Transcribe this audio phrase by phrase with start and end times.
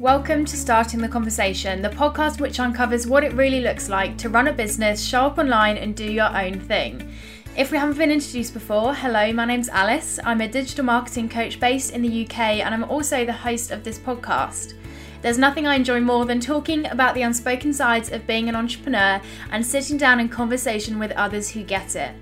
[0.00, 4.28] Welcome to Starting the Conversation, the podcast which uncovers what it really looks like to
[4.28, 7.10] run a business, show up online, and do your own thing.
[7.56, 10.18] If we haven't been introduced before, hello, my name's Alice.
[10.22, 13.84] I'm a digital marketing coach based in the UK, and I'm also the host of
[13.84, 14.74] this podcast.
[15.22, 19.18] There's nothing I enjoy more than talking about the unspoken sides of being an entrepreneur
[19.50, 22.12] and sitting down in conversation with others who get it.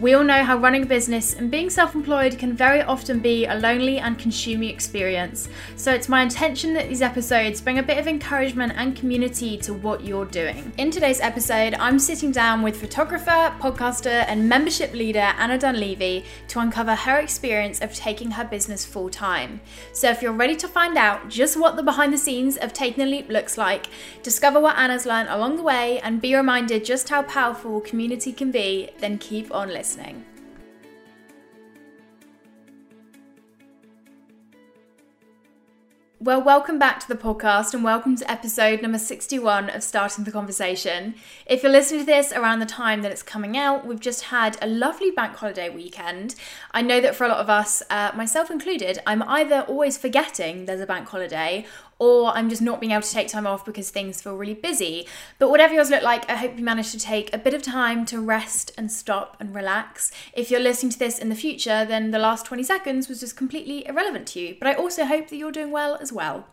[0.00, 3.46] We all know how running a business and being self employed can very often be
[3.46, 5.48] a lonely and consuming experience.
[5.74, 9.74] So it's my intention that these episodes bring a bit of encouragement and community to
[9.74, 10.72] what you're doing.
[10.78, 16.60] In today's episode, I'm sitting down with photographer, podcaster, and membership leader Anna Dunleavy to
[16.60, 19.60] uncover her experience of taking her business full time.
[19.92, 23.04] So if you're ready to find out just what the behind the scenes of taking
[23.04, 23.88] the leap looks like,
[24.22, 28.52] discover what Anna's learned along the way, and be reminded just how powerful community can
[28.52, 30.22] be, then keep on listening listening.
[36.20, 40.32] Well, welcome back to the podcast and welcome to episode number 61 of Starting the
[40.32, 41.14] Conversation.
[41.46, 44.58] If you're listening to this around the time that it's coming out, we've just had
[44.60, 46.34] a lovely bank holiday weekend.
[46.72, 50.66] I know that for a lot of us, uh, myself included, I'm either always forgetting
[50.66, 51.64] there's a bank holiday
[51.98, 55.06] or I'm just not being able to take time off because things feel really busy.
[55.38, 58.04] But whatever yours look like, I hope you managed to take a bit of time
[58.06, 60.12] to rest and stop and relax.
[60.32, 63.36] If you're listening to this in the future, then the last 20 seconds was just
[63.36, 64.56] completely irrelevant to you.
[64.58, 66.46] But I also hope that you're doing well as well.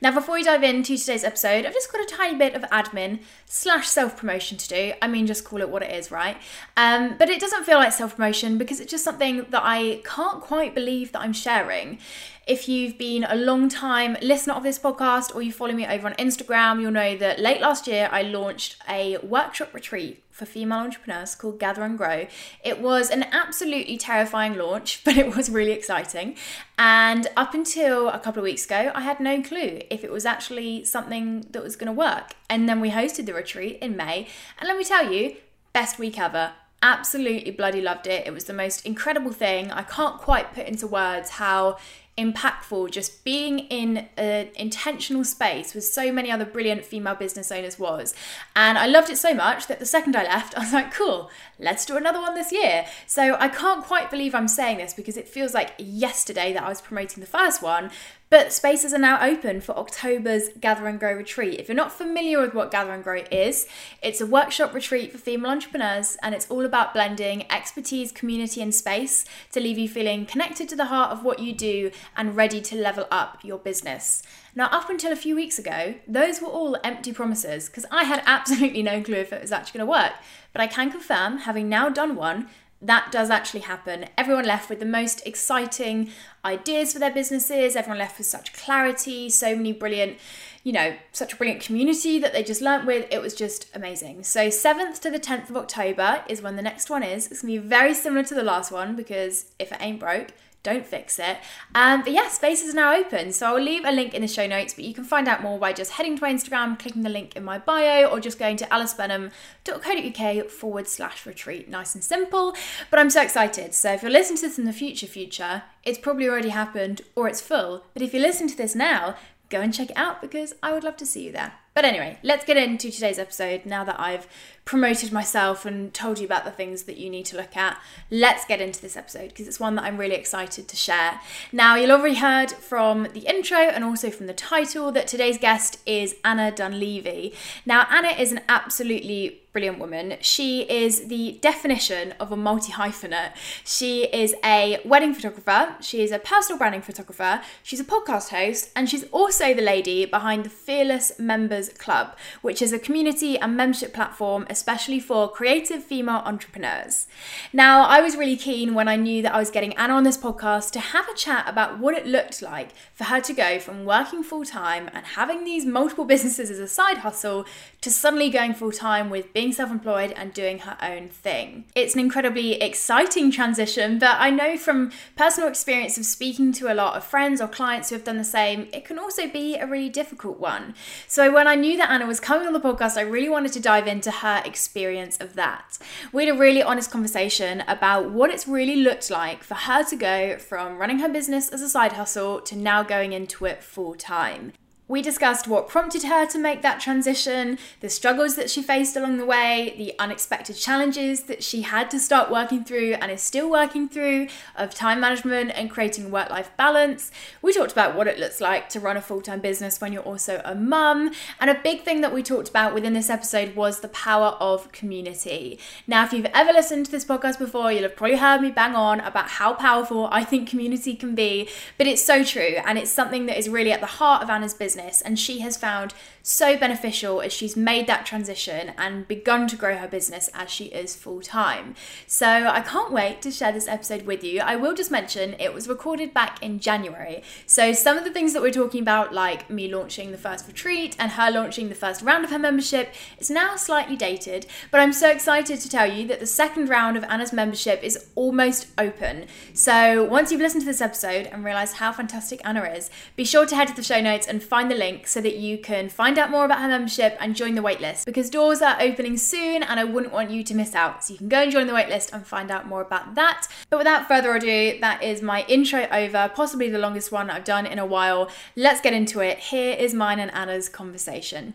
[0.00, 3.20] Now, before we dive into today's episode, I've just got a tiny bit of admin
[3.46, 4.92] slash self promotion to do.
[5.02, 6.36] I mean, just call it what it is, right?
[6.76, 10.40] Um, but it doesn't feel like self promotion because it's just something that I can't
[10.40, 11.98] quite believe that I'm sharing.
[12.44, 16.08] If you've been a long time listener of this podcast or you follow me over
[16.08, 20.78] on Instagram, you'll know that late last year I launched a workshop retreat for female
[20.78, 22.26] entrepreneurs called Gather and Grow.
[22.64, 26.36] It was an absolutely terrifying launch, but it was really exciting.
[26.76, 30.26] And up until a couple of weeks ago, I had no clue if it was
[30.26, 32.34] actually something that was going to work.
[32.50, 34.26] And then we hosted the retreat in May.
[34.58, 35.36] And let me tell you,
[35.72, 38.26] best week ever absolutely bloody loved it.
[38.26, 39.70] It was the most incredible thing.
[39.70, 41.78] I can't quite put into words how
[42.18, 47.78] impactful just being in an intentional space with so many other brilliant female business owners
[47.78, 48.14] was.
[48.54, 51.30] And I loved it so much that the second I left, I was like, cool,
[51.58, 52.86] let's do another one this year.
[53.06, 56.68] So I can't quite believe I'm saying this because it feels like yesterday that I
[56.68, 57.90] was promoting the first one,
[58.32, 61.60] but spaces are now open for October's Gather and Grow retreat.
[61.60, 63.68] If you're not familiar with what Gather and Grow is,
[64.00, 68.74] it's a workshop retreat for female entrepreneurs and it's all about blending expertise, community, and
[68.74, 72.62] space to leave you feeling connected to the heart of what you do and ready
[72.62, 74.22] to level up your business.
[74.54, 78.22] Now, up until a few weeks ago, those were all empty promises because I had
[78.26, 80.12] absolutely no clue if it was actually going to work.
[80.54, 82.48] But I can confirm, having now done one,
[82.82, 84.06] that does actually happen.
[84.18, 86.10] Everyone left with the most exciting
[86.44, 90.18] ideas for their businesses, everyone left with such clarity, so many brilliant,
[90.64, 93.06] you know, such a brilliant community that they just learnt with.
[93.10, 94.24] It was just amazing.
[94.24, 97.30] So, 7th to the 10th of October is when the next one is.
[97.30, 100.86] It's gonna be very similar to the last one because if it ain't broke, don't
[100.86, 101.38] fix it.
[101.74, 103.32] Um, but yeah, spaces is now open.
[103.32, 105.58] So I'll leave a link in the show notes, but you can find out more
[105.58, 108.56] by just heading to my Instagram, clicking the link in my bio, or just going
[108.58, 111.68] to alicebenham.co.uk forward slash retreat.
[111.68, 112.54] Nice and simple.
[112.90, 113.74] But I'm so excited.
[113.74, 117.28] So if you're listening to this in the future, future, it's probably already happened or
[117.28, 117.84] it's full.
[117.92, 119.16] But if you listen to this now,
[119.48, 121.54] go and check it out because I would love to see you there.
[121.74, 124.26] But anyway, let's get into today's episode now that I've
[124.64, 127.80] promoted myself and told you about the things that you need to look at.
[128.10, 131.20] Let's get into this episode because it's one that I'm really excited to share.
[131.50, 135.78] Now, you'll already heard from the intro and also from the title that today's guest
[135.86, 137.34] is Anna Dunleavy.
[137.64, 140.16] Now, Anna is an absolutely brilliant woman.
[140.20, 143.32] She is the definition of a multi hyphenate.
[143.64, 148.70] She is a wedding photographer, she is a personal branding photographer, she's a podcast host,
[148.74, 153.56] and she's also the lady behind the Fearless Members Club, which is a community and
[153.56, 157.06] membership platform especially for creative female entrepreneurs.
[157.52, 160.16] Now, I was really keen when I knew that I was getting Anna on this
[160.16, 163.84] podcast to have a chat about what it looked like for her to go from
[163.84, 167.44] working full time and having these multiple businesses as a side hustle
[167.82, 171.64] to suddenly going full time with being self employed and doing her own thing.
[171.74, 176.74] It's an incredibly exciting transition, but I know from personal experience of speaking to a
[176.74, 179.66] lot of friends or clients who have done the same, it can also be a
[179.66, 180.74] really difficult one.
[181.08, 183.60] So when I knew that Anna was coming on the podcast, I really wanted to
[183.60, 185.78] dive into her experience of that.
[186.12, 189.96] We had a really honest conversation about what it's really looked like for her to
[189.96, 193.94] go from running her business as a side hustle to now going into it full
[193.94, 194.52] time.
[194.88, 199.18] We discussed what prompted her to make that transition, the struggles that she faced along
[199.18, 203.48] the way, the unexpected challenges that she had to start working through and is still
[203.48, 204.26] working through
[204.56, 207.12] of time management and creating work life balance.
[207.42, 210.02] We talked about what it looks like to run a full time business when you're
[210.02, 211.12] also a mum.
[211.40, 214.72] And a big thing that we talked about within this episode was the power of
[214.72, 215.60] community.
[215.86, 218.74] Now, if you've ever listened to this podcast before, you'll have probably heard me bang
[218.74, 221.48] on about how powerful I think community can be,
[221.78, 222.56] but it's so true.
[222.66, 225.40] And it's something that is really at the heart of Anna's business business and she
[225.40, 230.30] has found so beneficial as she's made that transition and begun to grow her business
[230.34, 231.74] as she is full time.
[232.06, 234.40] So I can't wait to share this episode with you.
[234.40, 237.22] I will just mention it was recorded back in January.
[237.46, 240.96] So some of the things that we're talking about, like me launching the first retreat
[240.98, 244.92] and her launching the first round of her membership, is now slightly dated, but I'm
[244.92, 249.26] so excited to tell you that the second round of Anna's membership is almost open.
[249.54, 253.46] So once you've listened to this episode and realised how fantastic Anna is, be sure
[253.46, 256.11] to head to the show notes and find the link so that you can find
[256.18, 259.78] out more about her membership and join the waitlist because doors are opening soon and
[259.78, 261.04] I wouldn't want you to miss out.
[261.04, 263.48] So you can go and join the waitlist and find out more about that.
[263.70, 267.66] But without further ado, that is my intro over, possibly the longest one I've done
[267.66, 268.30] in a while.
[268.56, 269.38] Let's get into it.
[269.38, 271.54] Here is mine and Anna's conversation.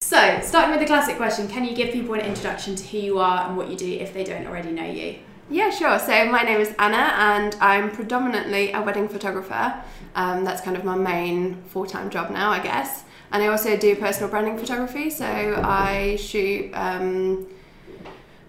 [0.00, 3.18] So, starting with the classic question, can you give people an introduction to who you
[3.18, 5.18] are and what you do if they don't already know you?
[5.50, 5.98] Yeah, sure.
[5.98, 9.82] So my name is Anna, and I'm predominantly a wedding photographer.
[10.14, 13.04] Um, that's kind of my main full time job now, I guess.
[13.32, 15.08] And I also do personal branding photography.
[15.08, 17.46] So I shoot um,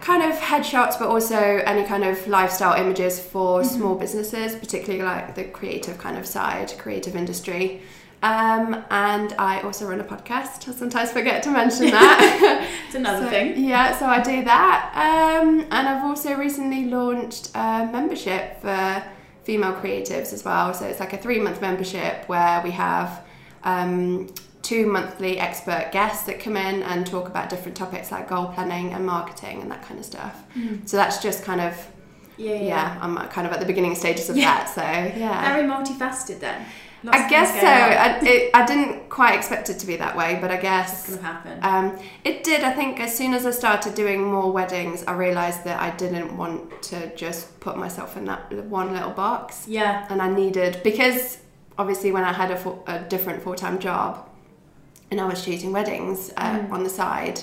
[0.02, 3.78] kind of headshots, but also any kind of lifestyle images for mm-hmm.
[3.78, 7.82] small businesses, particularly like the creative kind of side, creative industry.
[8.22, 10.68] Um, and I also run a podcast.
[10.68, 12.68] I sometimes forget to mention that.
[12.86, 13.64] it's another so, thing.
[13.64, 15.40] Yeah, so I do that.
[15.42, 19.04] Um, and I've also recently launched a membership for
[19.44, 20.74] female creatives as well.
[20.74, 23.24] So it's like a three month membership where we have
[23.64, 28.48] um, two monthly expert guests that come in and talk about different topics like goal
[28.48, 30.44] planning and marketing and that kind of stuff.
[30.58, 30.88] Mm.
[30.88, 31.74] So that's just kind of.
[32.38, 33.00] Yeah, yeah, yeah.
[33.02, 34.64] I'm kind of at the beginning stages of yeah.
[34.64, 34.70] that.
[34.70, 34.82] So
[35.20, 36.66] yeah, very multifaceted then.
[37.04, 37.68] Lots I guess so.
[37.68, 41.16] I, it, I, didn't quite expect it to be that way, but I guess it's
[41.16, 41.60] gonna happen.
[41.62, 42.62] Um, it did.
[42.64, 46.36] I think as soon as I started doing more weddings, I realised that I didn't
[46.36, 49.66] want to just put myself in that one little box.
[49.68, 50.06] Yeah.
[50.10, 51.38] And I needed because
[51.78, 54.28] obviously when I had a, full, a different full time job,
[55.10, 56.72] and I was shooting weddings uh, mm.
[56.72, 57.42] on the side,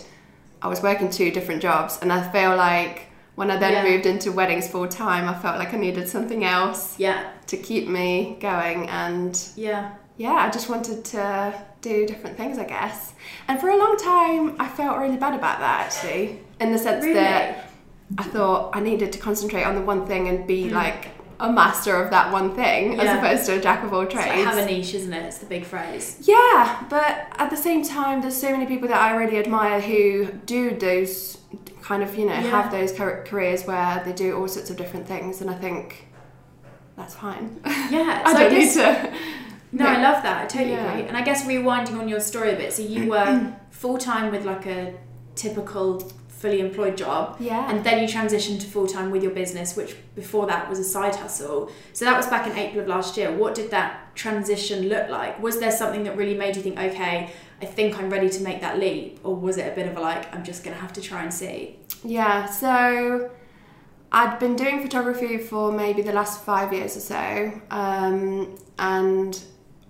[0.61, 3.07] I was working two different jobs, and I feel like
[3.37, 3.91] when I then yeah.
[3.91, 6.99] moved into weddings full time, I felt like I needed something else.
[6.99, 7.33] Yeah.
[7.49, 9.95] To keep me going and yeah.
[10.19, 13.13] Yeah, I just wanted to do different things, I guess.
[13.49, 17.05] And for a long time, I felt really bad about that actually, in the sense
[17.05, 17.15] really?
[17.15, 17.71] that
[18.17, 20.73] I thought I needed to concentrate on the one thing and be mm.
[20.73, 21.09] like
[21.39, 23.03] a master of that one thing yeah.
[23.03, 24.29] as opposed to a jack of all trades.
[24.29, 25.27] Like have a niche, isn't it?
[25.27, 26.17] It's the big phrase.
[26.23, 30.33] Yeah, but at the same time, there's so many people that I really admire who
[30.47, 31.39] do those
[31.83, 32.41] kind of you know yeah.
[32.41, 36.06] have those careers where they do all sorts of different things and i think
[36.97, 37.61] that's fine.
[37.91, 39.19] Yeah i so don't I guess, need to.
[39.73, 40.93] No i love that i totally yeah.
[40.93, 41.09] agree.
[41.09, 43.53] And i guess rewinding on your story a bit so you were mm-hmm.
[43.71, 44.95] full-time with like a
[45.35, 47.71] typical fully employed job yeah.
[47.71, 51.17] and then you transitioned to full-time with your business which before that was a side
[51.17, 51.71] hustle.
[51.95, 53.33] So that was back in april of last year.
[53.33, 55.43] What did that transition look like?
[55.43, 58.61] Was there something that really made you think okay I think I'm ready to make
[58.61, 61.01] that leap, or was it a bit of a like, I'm just gonna have to
[61.01, 61.77] try and see?
[62.05, 63.31] Yeah, so
[64.13, 69.43] I'd been doing photography for maybe the last five years or so, um, and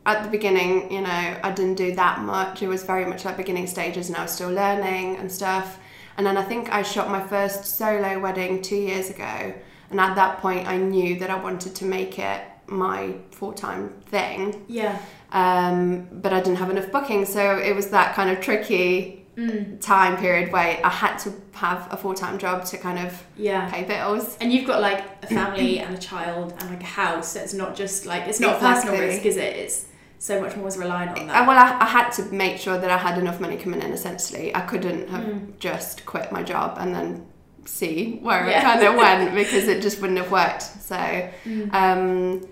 [0.06, 2.62] at the beginning, you know, I didn't do that much.
[2.62, 5.78] It was very much like beginning stages, and I was still learning and stuff.
[6.16, 9.54] And then I think I shot my first solo wedding two years ago,
[9.90, 13.90] and at that point, I knew that I wanted to make it my full time
[14.06, 14.64] thing.
[14.68, 14.98] Yeah.
[15.32, 19.80] Um, but I didn't have enough bookings, so it was that kind of tricky mm.
[19.80, 23.70] time period where I had to have a full time job to kind of yeah
[23.70, 24.36] pay bills.
[24.40, 27.32] And you've got like a family and a child and like a house.
[27.32, 28.90] So it's not just like it's not exactly.
[28.90, 29.56] personal risk, is it?
[29.56, 29.86] It's
[30.18, 31.46] so much more is reliant on that.
[31.46, 33.92] Well, I, I, had to make sure that I had enough money coming in.
[33.92, 35.58] Essentially, I couldn't have mm.
[35.58, 37.26] just quit my job and then
[37.66, 38.60] see where yeah.
[38.60, 40.62] it kind of went because it just wouldn't have worked.
[40.62, 40.96] So.
[41.44, 41.72] Mm.
[41.72, 42.48] Um,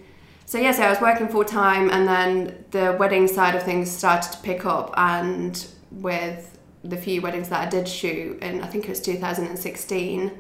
[0.47, 3.91] so yeah, so I was working full time, and then the wedding side of things
[3.91, 6.54] started to pick up, and with
[6.85, 10.31] the few weddings that I did shoot, and I think it was 2016,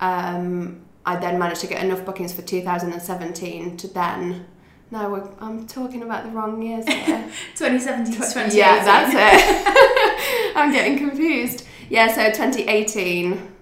[0.00, 4.46] um, I then managed to get enough bookings for 2017 to then.
[4.90, 7.28] No, I'm talking about the wrong years here.
[7.56, 8.58] 2017 to 2018.
[8.58, 10.52] Yeah, that's it.
[10.56, 11.66] I'm getting confused.
[11.90, 13.54] Yeah, so 2018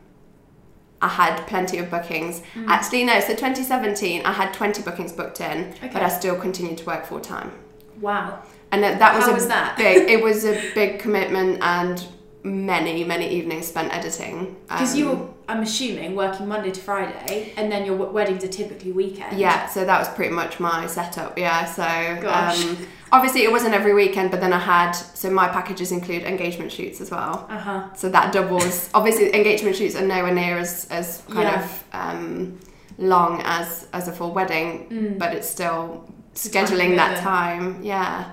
[1.00, 2.43] I had plenty of bookings.
[2.55, 2.69] Mm.
[2.69, 5.90] Actually, no, so 2017, I had 20 bookings booked in, okay.
[5.93, 7.52] but I still continued to work full time.
[8.00, 8.43] Wow.
[8.73, 9.76] And that, that was How a was that?
[9.76, 10.09] big.
[10.09, 12.05] It was a big commitment and
[12.47, 14.57] many many evenings spent editing.
[14.69, 18.43] Because Um, you were, I'm assuming, working Monday to Friday, and then your w- weddings
[18.45, 19.38] are typically weekend.
[19.38, 21.37] Yeah, so that was pretty much my setup.
[21.38, 21.83] Yeah, so
[22.29, 26.71] um, obviously it wasn't every weekend, but then I had so my packages include engagement
[26.73, 27.47] shoots as well.
[27.50, 27.95] Uh huh.
[27.95, 28.91] So that doubles.
[28.95, 31.65] obviously, engagement shoots are nowhere near as as kind Yeah.
[31.65, 32.59] of um,
[32.99, 35.19] long as as a full wedding, Mm.
[35.19, 37.83] but it's still It's a time scheduling that time.
[37.83, 38.31] Yeah.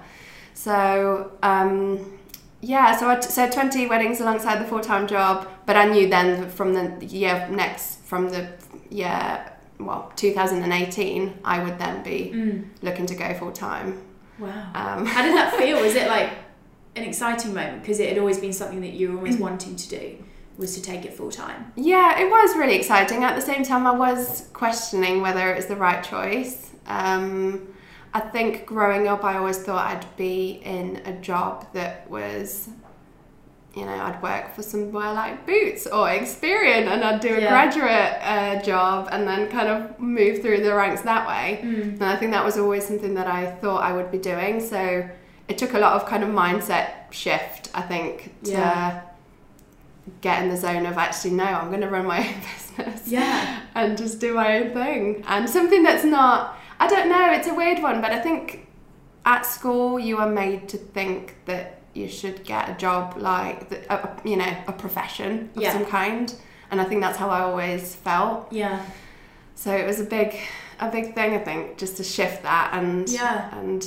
[0.53, 1.99] So um,
[2.63, 6.07] yeah, so I t- so twenty weddings alongside the full time job, but I knew
[6.09, 8.47] then from the year next from the
[8.89, 12.65] year well 2018 I would then be Mm.
[12.81, 14.01] looking to go full time.
[14.39, 14.49] Wow.
[14.75, 15.81] Um, How did that feel?
[15.81, 16.29] Was it like
[16.95, 19.89] an exciting moment because it had always been something that you were always wanting to
[19.89, 20.23] do?
[20.57, 21.71] Was to take it full time.
[21.75, 23.23] Yeah, it was really exciting.
[23.23, 26.69] At the same time, I was questioning whether it was the right choice.
[26.85, 27.67] Um,
[28.13, 32.69] I think growing up, I always thought I'd be in a job that was,
[33.73, 37.49] you know, I'd work for somewhere like Boots or Experian and I'd do a Yeah.
[37.49, 41.61] graduate uh, job and then kind of move through the ranks that way.
[41.63, 41.93] Mm.
[41.93, 44.59] And I think that was always something that I thought I would be doing.
[44.59, 45.09] So
[45.47, 49.01] it took a lot of kind of mindset shift, I think, to Yeah.
[50.21, 52.35] get in the zone of actually, no, I'm going to run my own
[52.77, 53.61] business Yeah.
[53.73, 55.23] and just do my own thing.
[55.27, 58.67] And something that's not, I don't know, it's a weird one, but I think
[59.25, 64.09] at school you are made to think that you should get a job like, a,
[64.25, 65.73] you know, a profession of Yeah.
[65.73, 66.33] some kind.
[66.71, 68.51] And I think that's how I always felt.
[68.51, 68.81] Yeah.
[69.55, 70.35] So it was a big,
[70.79, 73.57] a big thing, I think, just to shift that and Yeah.
[73.59, 73.81] and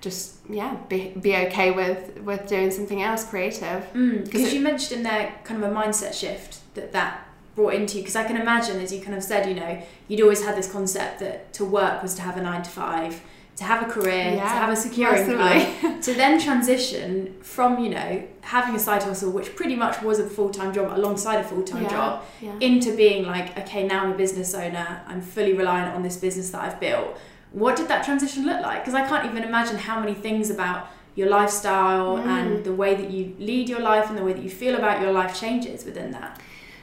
[0.00, 3.82] just yeah, be be okay with with doing something else creative.
[3.94, 7.12] Mm, because it- you mentioned in there kind of a mindset shift that that
[7.54, 8.02] brought into you.
[8.02, 10.70] Because I can imagine, as you kind of said, you know, you'd always had this
[10.70, 13.20] concept that to work was to have a nine to five,
[13.56, 18.22] to have a career, to have a secure income, to then transition from you know
[18.40, 21.62] having a side hustle, which pretty much was a full time job alongside a full
[21.62, 22.54] time Yeah, job, yeah.
[22.60, 25.02] into being like, okay, now I'm a business owner.
[25.06, 27.18] I'm fully reliant on this business that I've built.
[27.52, 28.80] What did that transition look like?
[28.80, 32.26] Because I can't even imagine how many things about your lifestyle Mm.
[32.26, 35.02] and the way that you lead your life and the way that you feel about
[35.02, 36.40] your life changes within that.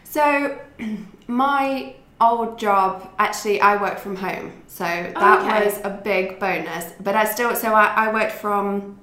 [0.10, 0.58] So
[1.28, 4.52] my old job actually I worked from home.
[4.68, 5.66] So that Oh, okay.
[5.66, 6.92] was a big bonus.
[7.00, 8.98] But I still so I, I worked from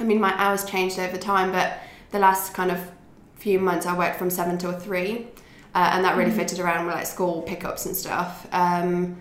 [0.00, 1.78] I mean my hours changed over time, but
[2.10, 2.78] the last kind of
[3.36, 5.26] few months I worked from seven till three.
[5.74, 6.36] Uh, and that really Mhm.
[6.36, 8.46] fitted around with like school pickups and stuff.
[8.52, 9.16] Um,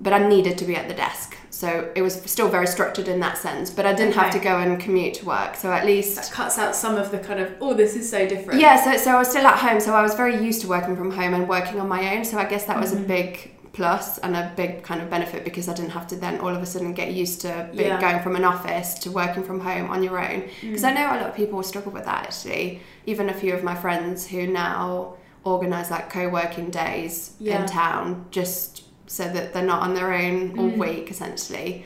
[0.00, 1.36] but I needed to be at the desk.
[1.62, 4.58] So it was still very structured in that sense, but I didn't have to go
[4.58, 5.54] and commute to work.
[5.54, 8.26] So at least That cuts out some of the kind of, oh, this is so
[8.26, 8.58] different.
[8.60, 10.96] yeah, so, so I was still at home, so I was very used to working
[10.96, 12.24] from home and working on my own.
[12.24, 13.04] So I guess that was Mhm.
[13.04, 13.30] a big
[13.72, 16.60] plus and a big kind of benefit because I didn't have to then all of
[16.60, 18.00] a sudden get used to be, Yeah.
[18.00, 20.40] going from an office to working from home on your own.
[20.62, 20.88] Because Mm.
[20.88, 22.80] I know a lot of people struggle with that actually.
[23.06, 25.14] Even a few of my friends who now
[25.44, 27.60] organise like co-working days Yeah.
[27.60, 30.78] in town just so that they're not on their own all Mm.
[30.78, 31.84] week essentially.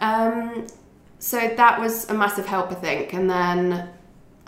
[0.00, 0.66] Um,
[1.20, 3.12] so that was a massive help, I think.
[3.14, 3.88] And then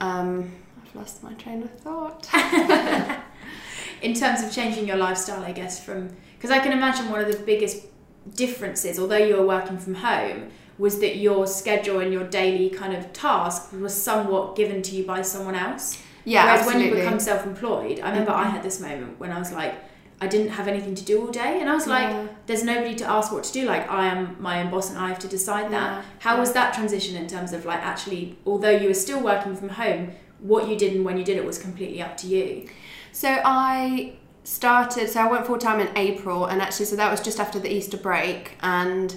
[0.00, 0.50] um,
[0.82, 2.28] I've lost my train of thought.
[4.02, 7.30] in terms of changing your lifestyle, I guess, from because I can imagine one of
[7.32, 7.86] the biggest
[8.34, 12.94] differences, although you were working from home, was that your schedule and your daily kind
[12.94, 16.00] of task was somewhat given to you by someone else.
[16.24, 16.88] Yeah, Whereas absolutely.
[16.90, 18.50] when you become self-employed, I remember I Mhm.
[18.50, 19.74] had this moment when I was like,
[20.20, 22.26] I didn't have anything to do all day, and I was like, Yeah.
[22.46, 23.66] there's nobody to ask what to do.
[23.66, 25.92] Like I am my own boss, and I have to decide that.
[25.92, 26.02] Yeah.
[26.20, 29.68] How was that transition in terms of like actually, although you were still working from
[29.70, 30.10] home,
[30.40, 32.68] what you did and when you did it was completely up to you.
[33.12, 37.20] So I started, so I went full time in April, and actually, so that was
[37.20, 39.14] just after the Easter break, and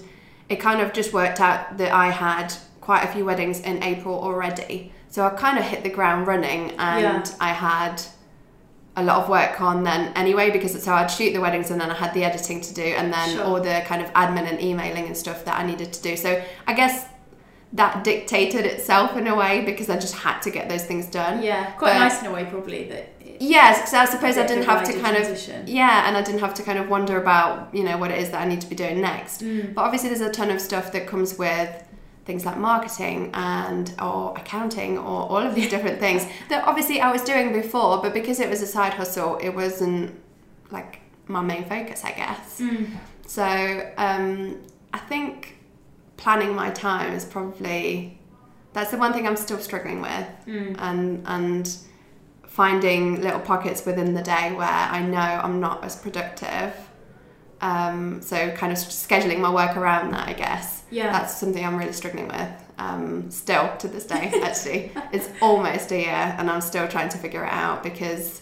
[0.49, 4.15] it kind of just worked out that I had quite a few weddings in April
[4.19, 4.91] already.
[5.09, 7.35] So I kind of hit the ground running, and Yeah.
[7.39, 8.01] I had
[8.97, 11.79] a lot of work on then anyway because it's how I'd shoot the weddings and
[11.79, 13.43] then I had the editing to do and then Sure.
[13.45, 16.17] all the kind of admin and emailing and stuff that I needed to do.
[16.17, 17.05] So I guess
[17.73, 21.41] that dictated itself in a way because I just had to get those things done.
[21.41, 23.07] Yeah, quite But- nice in a way, probably that.
[23.39, 26.53] Yes, because I suppose I didn't have to kind of yeah, and I didn't have
[26.55, 28.75] to kind of wonder about you know what it is that I need to be
[28.75, 29.41] doing next.
[29.41, 29.73] Mm.
[29.73, 31.69] But obviously, there's a ton of stuff that comes with
[32.25, 37.11] things like marketing and or accounting or all of these different things that obviously I
[37.11, 40.19] was doing before, but because it was a side hustle, it wasn't
[40.71, 42.61] like my main focus, I guess.
[42.61, 42.87] Mm.
[43.27, 44.61] So um,
[44.93, 45.57] I think
[46.17, 48.17] planning my time is probably
[48.73, 50.75] that's the one thing I'm still struggling with Mm.
[50.79, 51.77] and and
[52.45, 56.73] finding little pockets within the day where I know I'm not as productive
[57.61, 60.83] Um, so kind of scheduling my work around that, I guess.
[60.89, 61.11] Yeah.
[61.11, 62.49] That's something I'm really struggling with.
[62.77, 64.91] Um, still to this day, actually.
[65.13, 68.41] it's almost a year and I'm still trying to figure it out because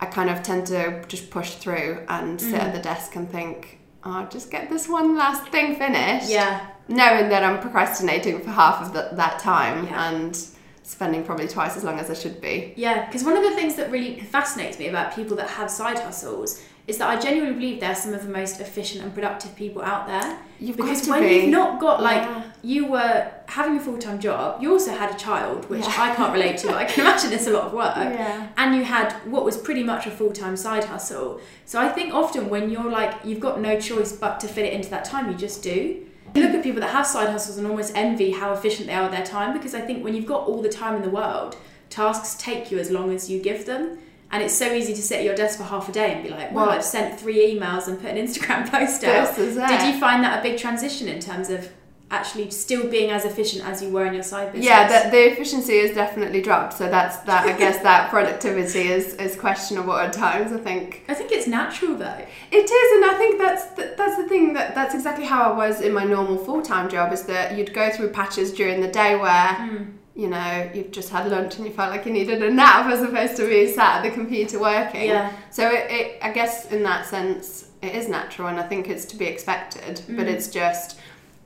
[0.00, 3.78] I kind of tend to just push through and sit at the desk and think,
[4.04, 6.30] I'll oh, just get this one last thing finished.
[6.30, 6.66] Yeah.
[6.88, 10.10] Knowing that I'm procrastinating for half of the, that time Yeah.
[10.10, 10.38] and
[10.82, 12.72] spending probably twice as long as I should be.
[12.76, 15.98] Yeah, because one of the things that really fascinates me about people that have side
[15.98, 19.82] hustles is that I genuinely believe they're some of the most efficient and productive people
[19.82, 20.38] out there.
[20.58, 21.34] You've got because when be.
[21.36, 22.42] you've not got like Yeah.
[22.62, 25.94] you were having a full time job, you also had a child, which Yeah.
[26.06, 26.74] I can't relate to.
[26.74, 27.94] I can imagine it's a lot of work.
[27.96, 28.48] Yeah.
[28.56, 31.40] And you had what was pretty much a full time side hustle.
[31.66, 34.72] So I think often when you're like you've got no choice but to fit it
[34.72, 36.04] into that time, you just do.
[36.34, 39.02] You look at people that have side hustles and almost envy how efficient they are
[39.02, 41.56] with their time because I think when you've got all the time in the world,
[41.90, 43.98] tasks take you as long as you give them.
[44.30, 46.28] And it's so easy to sit at your desk for half a day and be
[46.28, 49.28] like, well, I've sent three emails and put an Instagram post out.
[49.28, 49.66] This is it.
[49.68, 51.70] Did you find that a big transition in terms of
[52.10, 54.66] actually still being as efficient as you were in your side business?
[54.66, 56.74] Yeah, the, the efficiency has definitely dropped.
[56.74, 57.46] So that's that.
[57.46, 60.52] I guess that productivity is, is questionable at times.
[60.52, 62.26] I think I think it's natural though.
[62.50, 65.56] it is, and I think that's the, that's the thing that that's exactly how I
[65.56, 67.12] was in my normal full time job.
[67.12, 69.84] Is that you'd go through patches during the day where Hmm.
[70.22, 73.00] You know you've just had lunch and you felt like you needed a nap as
[73.08, 75.06] opposed to being sat at the computer working.
[75.08, 75.30] Yeah.
[75.50, 79.04] So it, it I guess in that sense it is natural, and I think it's
[79.12, 79.94] to be expected.
[80.16, 80.32] But Mm.
[80.34, 80.98] it's just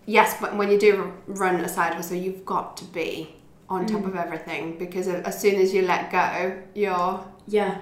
[0.07, 3.12] yes, but when you do run a side hustle, you've got to be
[3.69, 3.91] on Mm.
[3.93, 7.75] top of everything because as soon as you let go, you're Yeah.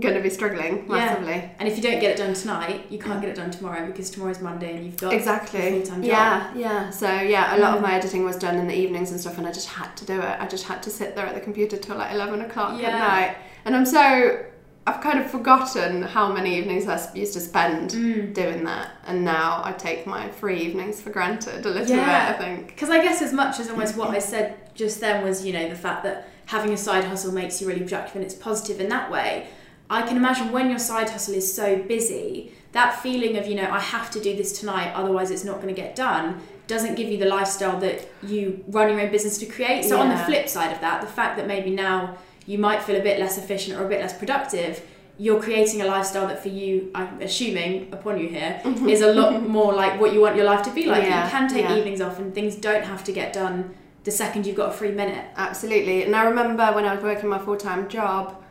[0.00, 0.84] Going to be struggling Yeah.
[0.88, 1.50] massively.
[1.58, 4.08] And if you don't get it done tonight, you can't get it done tomorrow because
[4.08, 5.60] tomorrow's Monday and you've got Exactly.
[5.60, 6.04] a full-time job.
[6.10, 6.90] Yeah, yeah.
[6.90, 7.88] So yeah, a lot of Mm.
[7.88, 10.18] my editing was done in the evenings and stuff, and I just had to do
[10.20, 10.36] it.
[10.40, 12.88] I just had to sit there at the computer till like eleven o'clock Yeah.
[12.88, 14.38] at night, and I'm so
[14.84, 18.34] I've kind of forgotten how many evenings I used to spend Mm.
[18.34, 22.32] doing that, and now I take my free evenings for granted a little Yeah.
[22.32, 22.40] bit.
[22.40, 22.66] I think.
[22.68, 25.68] Because I guess as much as almost what I said just then was, you know,
[25.68, 28.88] the fact that having a side hustle makes you really productive and it's positive in
[28.88, 29.46] that way.
[29.90, 33.70] I can imagine when your side hustle is so busy, that feeling of, you know,
[33.70, 37.08] I have to do this tonight, otherwise it's not going to get done, doesn't give
[37.08, 39.84] you the lifestyle that you run your own business to create.
[39.84, 42.16] So on the flip side of that, the fact that maybe now
[42.46, 44.82] you might feel a bit less efficient or a bit less productive,
[45.18, 48.88] you're creating a lifestyle that for you, I'm assuming upon you here, mm-hmm.
[48.88, 51.02] is a lot more like what you want your life to be like.
[51.02, 51.76] Yeah, You can take yeah.
[51.76, 54.90] evenings off and things don't have to get done the second you've got a free
[54.90, 55.24] minute.
[55.36, 56.04] Absolutely.
[56.04, 58.42] And I remember when I was working my full time job,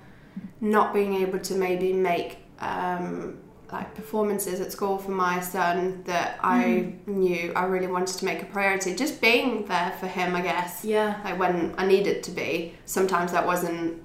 [0.62, 3.40] not being able to maybe make um,
[3.72, 8.42] like performances at school for my son that I knew I really wanted to make
[8.44, 8.96] a priority.
[8.96, 10.86] Just being there for him, I guess.
[10.86, 11.20] Yeah.
[11.24, 12.76] Like when I needed to be.
[12.86, 14.04] Sometimes that wasn't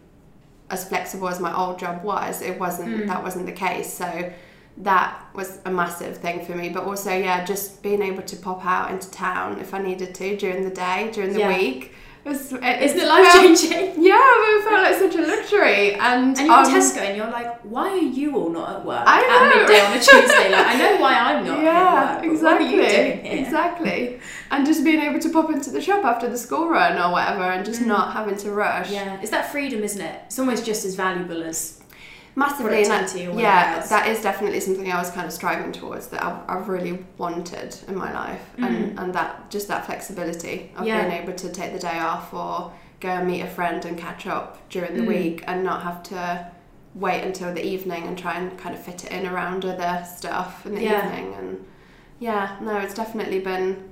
[0.71, 2.41] as flexible as my old job was.
[2.43, 2.89] It wasn't.
[2.89, 3.07] Mm.
[3.07, 3.93] That wasn't the case.
[3.93, 4.33] So
[4.79, 6.69] that was a massive thing for me.
[6.71, 10.37] But also, yeah, just being able to pop out into town if I needed to
[10.37, 11.57] during the day, during the Yeah.
[11.59, 11.93] week.
[12.27, 14.03] Was, it, Isn't it life changing?
[14.03, 15.95] Yeah, it felt like such a luxury.
[15.95, 19.05] And, And you're um, Tesco and you're like, why are you all not at work
[19.07, 19.61] I at know.
[19.61, 20.51] midday on a Tuesday?
[20.51, 22.33] Like, I know why I'm not yeah, at work.
[22.33, 23.45] exactly, What are you doing here?
[23.45, 24.21] exactly.
[24.51, 27.45] And just being able to pop into the shop after the school run or whatever,
[27.45, 28.89] and just not having to rush.
[28.89, 28.93] Mm.
[28.93, 30.23] Yeah, it's that freedom, isn't it?
[30.27, 31.76] It's almost just as valuable as
[32.37, 32.77] massively.
[32.83, 33.89] And that, Productivity or whatever yeah, else.
[33.89, 37.77] that is definitely something I was kind of striving towards that I've, I've really wanted
[37.89, 40.87] in my life, and and that just that flexibility of Mm.
[40.87, 41.09] Yeah.
[41.09, 44.27] being able to take the day off or go and meet a friend and catch
[44.27, 45.09] up during the Mm.
[45.09, 46.47] week, and not have to
[46.95, 50.65] wait until the evening and try and kind of fit it in around other stuff
[50.65, 51.07] in the Yeah.
[51.07, 51.35] evening.
[51.39, 51.67] And
[52.21, 53.91] yeah, no, it's definitely been.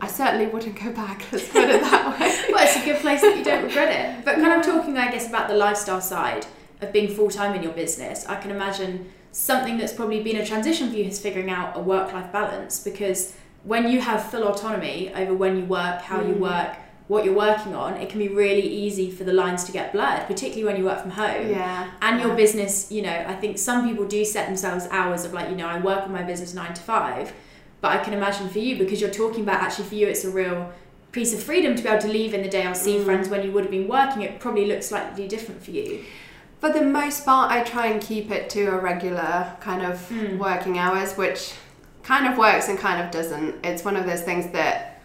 [0.00, 1.26] I certainly wouldn't go back.
[1.32, 2.52] Let's put it that way.
[2.52, 4.24] well, it's a good place that you don't regret it.
[4.24, 6.46] But kind of talking, I guess, about the lifestyle side
[6.80, 10.46] of being full time in your business, I can imagine something that's probably been a
[10.46, 14.44] transition for you is figuring out a work life balance because when you have full
[14.44, 16.38] autonomy over when you work, how you Mm.
[16.40, 16.76] work,
[17.08, 20.26] what you're working on, it can be really easy for the lines to get blurred,
[20.26, 21.50] particularly when you work from home.
[21.50, 21.90] Yeah.
[22.00, 25.50] And your business, you know, I think some people do set themselves hours of like,
[25.50, 27.32] you know, I work on my business nine to five.
[27.80, 30.30] But I can imagine for you, because you're talking about actually for you, it's a
[30.30, 30.70] real
[31.12, 33.04] piece of freedom to be able to leave in the day or see Mm.
[33.04, 34.22] friends when you would have been working.
[34.22, 36.00] It probably looks slightly different for you.
[36.60, 40.38] For the most part, I try and keep it to a regular kind of Mm.
[40.38, 41.52] working hours, which
[42.02, 43.64] kind of works and kind of doesn't.
[43.64, 45.00] It's one of those things that,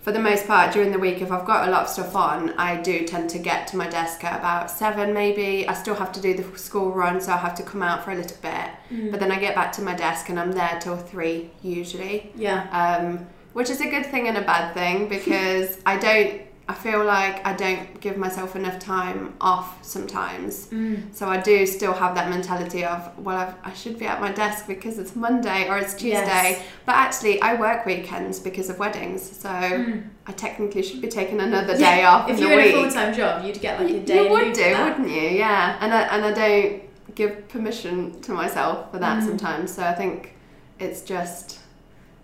[0.00, 2.52] for the most part, during the week, if I've got a lot of stuff on,
[2.56, 5.66] I do tend to get to my desk at about seven, maybe.
[5.68, 8.12] I still have to do the school run, so I have to come out for
[8.12, 9.10] a little bit.
[9.10, 12.60] But then I get back to my desk and I'm there till three usually Yeah.
[12.82, 16.42] um, which is a good thing and a bad thing because I don't.
[16.72, 20.68] I feel like I don't give myself enough time off sometimes.
[20.68, 21.14] Mm.
[21.14, 24.32] So I do still have that mentality of, well, I've, I should be at my
[24.32, 26.48] desk because it's Monday or it's Tuesday.
[26.56, 26.62] Yes.
[26.86, 29.20] But actually, I work weekends because of weddings.
[29.42, 30.04] So Mm.
[30.26, 32.72] I technically should be taking another day off If in you the were week.
[32.74, 34.24] in a full time job, you'd get like a you day.
[34.26, 35.28] in would do, wouldn't you?
[35.44, 35.76] Yeah.
[35.80, 36.82] And I, and I don't
[37.14, 39.26] give permission to myself for that Mm.
[39.26, 39.74] sometimes.
[39.74, 40.34] So I think
[40.78, 41.58] it's just,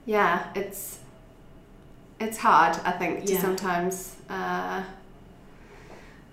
[0.07, 0.98] yeah, it's
[2.21, 2.79] it's hard.
[2.85, 3.41] I think to Yeah.
[3.41, 4.17] sometimes.
[4.29, 4.83] Uh,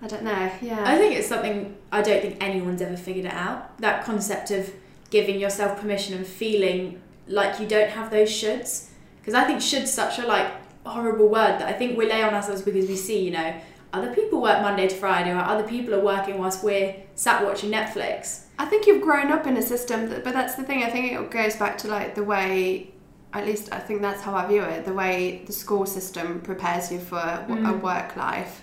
[0.02, 0.52] I don't know.
[0.62, 0.84] Yeah.
[0.86, 3.78] I think it's something I don't think anyone's ever figured it out.
[3.80, 4.72] That concept of
[5.10, 8.90] giving yourself permission and feeling like you don't have those shoulds.
[9.20, 10.48] Because I think should's such a like
[10.86, 13.54] horrible word that I think we lay on ourselves because we see, you know,
[13.94, 17.72] other people work Monday to Friday or other people are working whilst we're sat watching
[17.72, 18.42] Netflix.
[18.60, 20.84] I think you've grown up in a system, that, but that's the thing.
[20.84, 22.92] I think it goes back to like the way,
[23.40, 24.86] at least I think that's how I view it.
[24.86, 27.82] The way the school system prepares you for w a Mm.
[27.82, 28.56] work life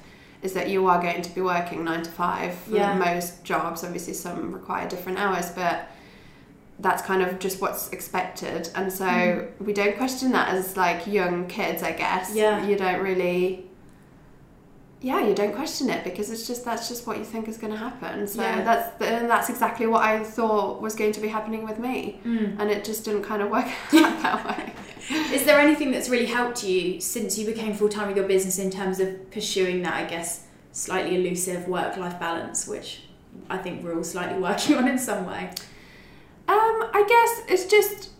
[0.46, 2.94] is that you are going to be working nine to five for Yeah.
[3.08, 3.78] most jobs.
[3.84, 5.76] Obviously, some require different hours, but
[6.86, 8.62] that's kind of just what's expected.
[8.78, 9.46] And so Mm.
[9.66, 12.26] we don't question that as like young kids, I guess.
[12.34, 12.64] Yeah.
[12.68, 13.66] You don't really.
[15.02, 17.72] Yeah, you don't question it because it's just that's just what you think is going
[17.72, 18.26] to happen.
[18.28, 18.62] So Yeah.
[18.62, 22.56] that's and that's exactly what I thought was going to be happening with me, Mm.
[22.60, 24.72] and it just didn't kind of work out that way.
[25.34, 28.58] Is there anything that's really helped you since you became full time with your business
[28.60, 33.02] in terms of pursuing that, I guess, slightly elusive work life balance, which
[33.50, 35.50] I think we're all slightly working on in some way?
[36.48, 38.10] Um, I guess it's just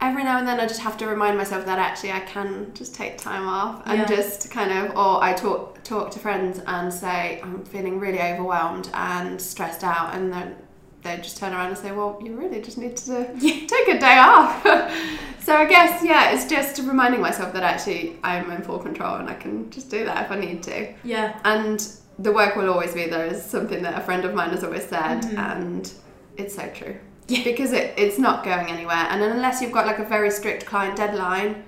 [0.00, 2.94] every now and then I just have to remind myself that actually I can just
[2.94, 4.04] take time off and Yeah.
[4.06, 8.90] just kind of, or I talk talk to friends and say I'm feeling really overwhelmed
[8.92, 10.54] and stressed out, and then
[11.02, 14.18] they just turn around and say, well, you really just need to take a day
[14.18, 14.62] off.
[15.40, 19.28] so I guess yeah, it's just reminding myself that actually I'm in full control and
[19.30, 20.92] I can just do that if I need to.
[21.04, 21.38] Yeah.
[21.44, 21.86] And
[22.18, 24.84] the work will always be there is something that a friend of mine has always
[24.86, 25.38] said, Mhm.
[25.38, 25.92] and
[26.36, 26.96] it's so true.
[27.28, 27.44] Yeah.
[27.44, 29.06] Because it, it's not going anywhere.
[29.10, 31.64] And unless you've got like a very strict client deadline,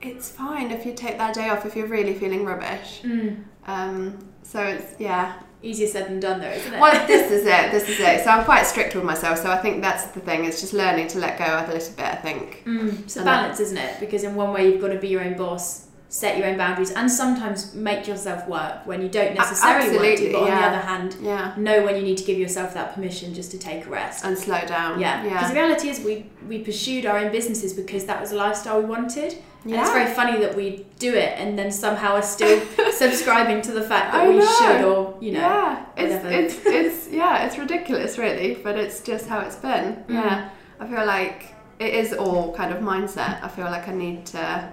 [0.00, 3.02] it's fine if you take that day off if you're really feeling rubbish.
[3.02, 3.44] Mm.
[3.66, 5.40] Um, so it's, yeah.
[5.62, 6.78] Easier said than done, though, isn't it?
[6.78, 7.70] Well, this is it.
[7.70, 8.22] This is it.
[8.22, 9.38] So I'm quite strict with myself.
[9.38, 10.44] So I think that's the thing.
[10.44, 12.62] It's just learning to let go of a little bit, I think.
[12.66, 13.98] Mm, it's a And balance, isn't it?
[13.98, 16.92] Because in one way you've got to be your own boss, set your own boundaries,
[16.92, 20.32] and sometimes make yourself work when you don't necessarily want to.
[20.32, 20.60] But on yeah.
[20.60, 21.52] the other hand, Yeah.
[21.56, 24.24] know when you need to give yourself that permission just to take a rest.
[24.24, 25.00] And slow down.
[25.00, 25.48] Yeah, because Yeah.
[25.48, 28.86] the reality is we we pursued our own businesses because that was a lifestyle we
[28.86, 29.34] wanted.
[29.64, 32.60] And it's very funny that we do it and then somehow are still
[32.92, 34.46] subscribing to the fact that I we know.
[34.58, 35.40] should or you know.
[35.40, 39.86] yeah, it's, it's it's yeah, it's ridiculous, really, but it's just how it's been.
[40.06, 40.10] Mm.
[40.10, 43.42] Yeah, I feel like it is all kind of mindset.
[43.42, 44.68] I feel like I need to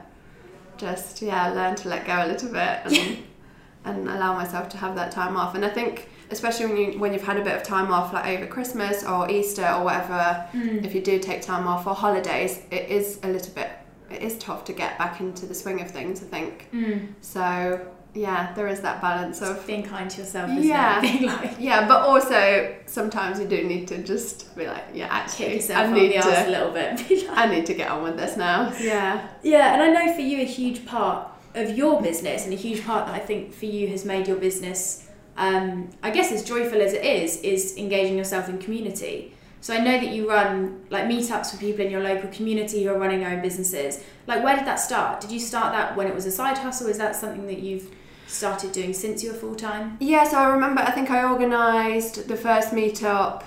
[0.81, 3.17] just yeah learn to let go a little bit and
[3.85, 5.55] and allow myself to have that time off.
[5.55, 8.27] And I think especially when you when you've had a bit of time off, like
[8.33, 10.83] over Christmas or Easter or whatever, Mm.
[10.85, 13.69] if you do take time off or holidays, it is a little bit
[14.15, 16.21] it is tough to get back into the swing of things.
[16.21, 17.07] I think Mm.
[17.21, 17.79] so.
[18.13, 20.99] Yeah, there is that balance of being kind to yourself, Yeah.
[21.41, 25.55] like yeah, but also sometimes you do need to just be like, yeah, kick actually,
[25.55, 27.07] yourself I need the arse a to, little bit.
[27.09, 28.73] Be like, I need to get on with this now.
[28.79, 32.57] Yeah, Yeah, and I know for you a huge part of your business and a
[32.57, 36.43] huge part that I think for you has made your business, um, I guess as
[36.43, 39.33] joyful as it is, is engaging yourself in community.
[39.61, 42.89] So I know that you run like meetups for people in your local community who
[42.93, 44.03] are running their own businesses.
[44.27, 45.21] Like, where did that start?
[45.21, 46.87] Did you start that when it was a side hustle?
[46.87, 47.89] Is that something that you've
[48.31, 49.97] started doing since you were full time?
[49.99, 50.23] yeah.
[50.23, 53.43] So I remember, I think I organised the first meetup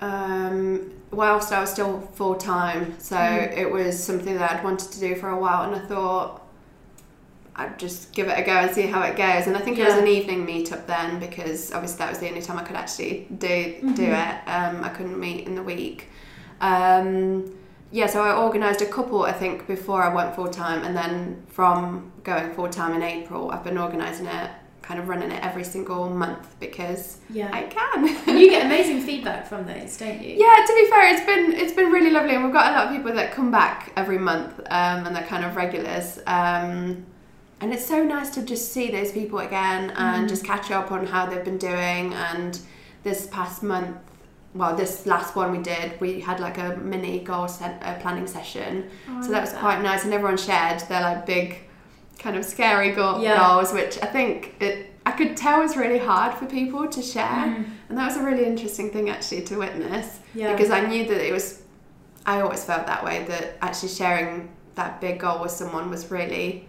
[0.00, 2.94] um, whilst I was still full time.
[2.98, 3.56] So Mm.
[3.56, 6.42] it was something that I'd wanted to do for a while, and I thought.
[7.58, 9.46] I'd just give it a go and see how it goes.
[9.46, 12.42] And I think it was an evening meetup then because obviously that was the only
[12.42, 14.12] time I could actually do do Mhm.
[14.12, 14.36] it.
[14.46, 16.10] Um, I couldn't meet in the week.
[16.60, 17.50] Um,
[17.96, 21.42] yeah, so I organised a couple, I think, before I went full time, and then
[21.48, 24.50] from going full time in April, I've been organising it,
[24.82, 27.48] kind of running it every single month because Yeah.
[27.52, 27.98] I can.
[28.38, 30.34] you get amazing feedback from those, don't you?
[30.44, 32.86] yeah, to be fair, it's been it's been really lovely, and we've got a lot
[32.88, 36.18] of people that come back every month, um, and they're kind of regulars.
[36.26, 37.06] Um,
[37.62, 40.28] and it's so nice to just see those people again and Mhm.
[40.28, 42.12] just catch up on how they've been doing.
[42.12, 42.52] And
[43.02, 43.96] this past month,
[44.54, 48.26] well, this last one we did, we had like a mini goal set, uh, planning
[48.26, 48.88] session.
[49.10, 51.58] Oh, so that was love quite nice, and everyone shared their like big,
[52.18, 53.36] kind of scary go- Yeah.
[53.38, 57.44] goals, which I think it I could tell was really hard for people to share,
[57.46, 57.64] Mm.
[57.88, 60.50] and that was a really interesting thing actually to witness Yeah.
[60.52, 61.62] because I knew that it was.
[62.24, 66.68] I always felt that way that actually sharing that big goal with someone was really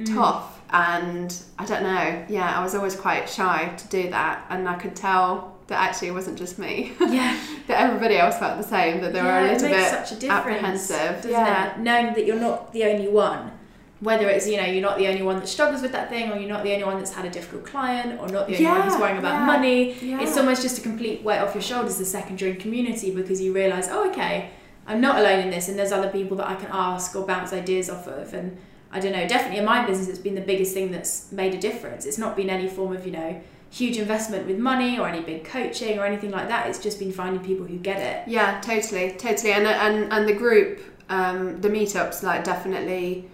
[0.00, 0.14] mm.
[0.14, 2.24] tough and I don't know.
[2.28, 6.08] Yeah, I was always quite shy to do that, and I could tell that actually
[6.08, 6.92] it wasn't just me.
[7.00, 9.00] Yeah, that everybody else felt the same.
[9.00, 11.30] That they yeah, were a little bit such a apprehensive.
[11.30, 11.80] yeah, it?
[11.80, 13.52] knowing that you're not the only one.
[14.00, 16.36] Whether it's you know you're not the only one that struggles with that thing, or
[16.36, 18.78] you're not the only one that's had a difficult client, or not the only yeah,
[18.78, 19.90] one who's worrying about yeah, money.
[20.22, 21.98] It's almost just a complete weight off your shoulders.
[21.98, 24.50] The second you're in community because you realise, oh okay,
[24.86, 27.52] I'm not alone in this, and there's other people that I can ask or bounce
[27.52, 28.58] ideas off of, and
[28.94, 31.58] I don't know, definitely in my business, it's been the biggest thing that's made a
[31.58, 32.06] difference.
[32.06, 33.40] It's not been any form of, you know,
[33.74, 36.68] huge investment with money or any big coaching or anything like that.
[36.68, 38.30] It's just been finding people who get it.
[38.30, 39.52] Yeah, totally, totally.
[39.52, 43.28] And and and the group, um, the meetups, like definitely,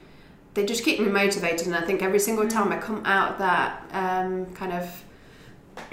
[0.55, 1.67] they just keep me motivated.
[1.67, 2.51] And I think every single mm.
[2.51, 5.05] time I come out that um, kind of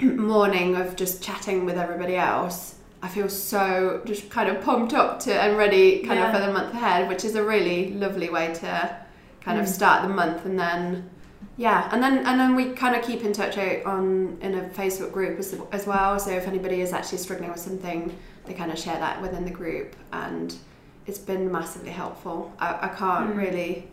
[0.00, 2.76] morning of just chatting with everybody else.
[3.00, 6.26] I feel so just kind of pumped up to and ready kind yeah.
[6.26, 8.96] of for the month ahead, which is a really lovely way to
[9.42, 9.62] kind mm.
[9.62, 11.10] of start the month and then
[11.58, 15.12] yeah and then and then we kind of keep in touch on in a facebook
[15.12, 16.18] group as, as well.
[16.18, 18.16] So if anybody is actually struggling with something
[18.46, 20.54] they kind of share that within the group and
[21.06, 22.52] it's been massively helpful.
[22.58, 23.36] I, I can't mm.
[23.36, 23.88] really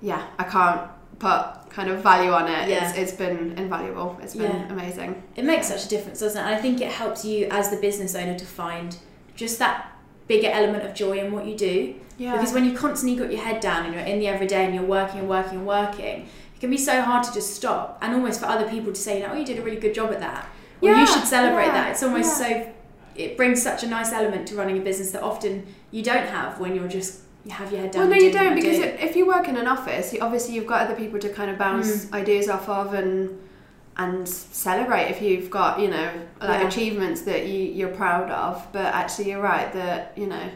[0.00, 2.68] yeah i can't put kind of value on it.
[2.68, 2.88] Yeah.
[2.88, 4.18] it's, it's been invaluable.
[4.22, 4.72] It's been yeah.
[4.72, 5.20] amazing.
[5.34, 6.46] It makes such a difference doesn't it?
[6.46, 8.96] And i think it helps you as the business owner to find
[9.36, 9.92] just that
[10.28, 12.32] bigger element of joy in what you do yeah.
[12.32, 14.84] Because when you constantly got your head down and you're in the everyday and you're
[14.84, 17.96] working and working and working, it can be so hard to just stop.
[18.02, 19.94] And almost for other people to say, you know, oh, you did a really good
[19.94, 20.48] job at that.
[20.82, 21.90] Or yeah, you should celebrate yeah, that.
[21.92, 22.48] It's almost yeah.
[22.48, 22.74] so,
[23.14, 26.60] it brings such a nice element to running a business that often you don't have
[26.60, 28.08] when you're just you have your head down.
[28.08, 28.84] Well, no, you don't because do.
[28.84, 31.58] if you work in an office, you, obviously you've got other people to kind of
[31.58, 32.12] bounce mm.
[32.12, 33.40] ideas off of and
[33.96, 36.68] and celebrate if you've got you know like yeah.
[36.68, 38.66] achievements that you you're proud of.
[38.72, 40.50] But actually, you're right that you know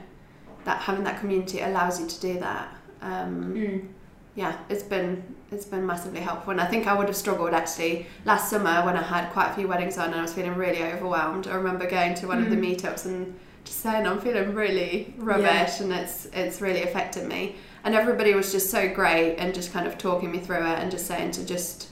[0.64, 2.76] that having that community allows you to do that.
[3.00, 3.88] Um, mm.
[4.34, 8.06] Yeah, it's been it's been massively helpful, and I think I would have struggled actually
[8.24, 10.82] last summer when I had quite a few weddings on and I was feeling really
[10.82, 11.46] overwhelmed.
[11.46, 12.44] I remember going to one mm.
[12.44, 12.74] of the mm.
[12.76, 15.82] meetups and just saying I'm feeling really rubbish, yeah.
[15.82, 17.56] and it's it's really affected me.
[17.84, 20.90] And everybody was just so great and just kind of talking me through it and
[20.90, 21.88] just saying to just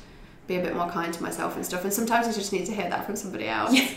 [0.46, 1.82] be a bit more kind to myself and stuff.
[1.82, 3.74] And sometimes I just need to hear that from somebody else.
[3.74, 3.88] Yeah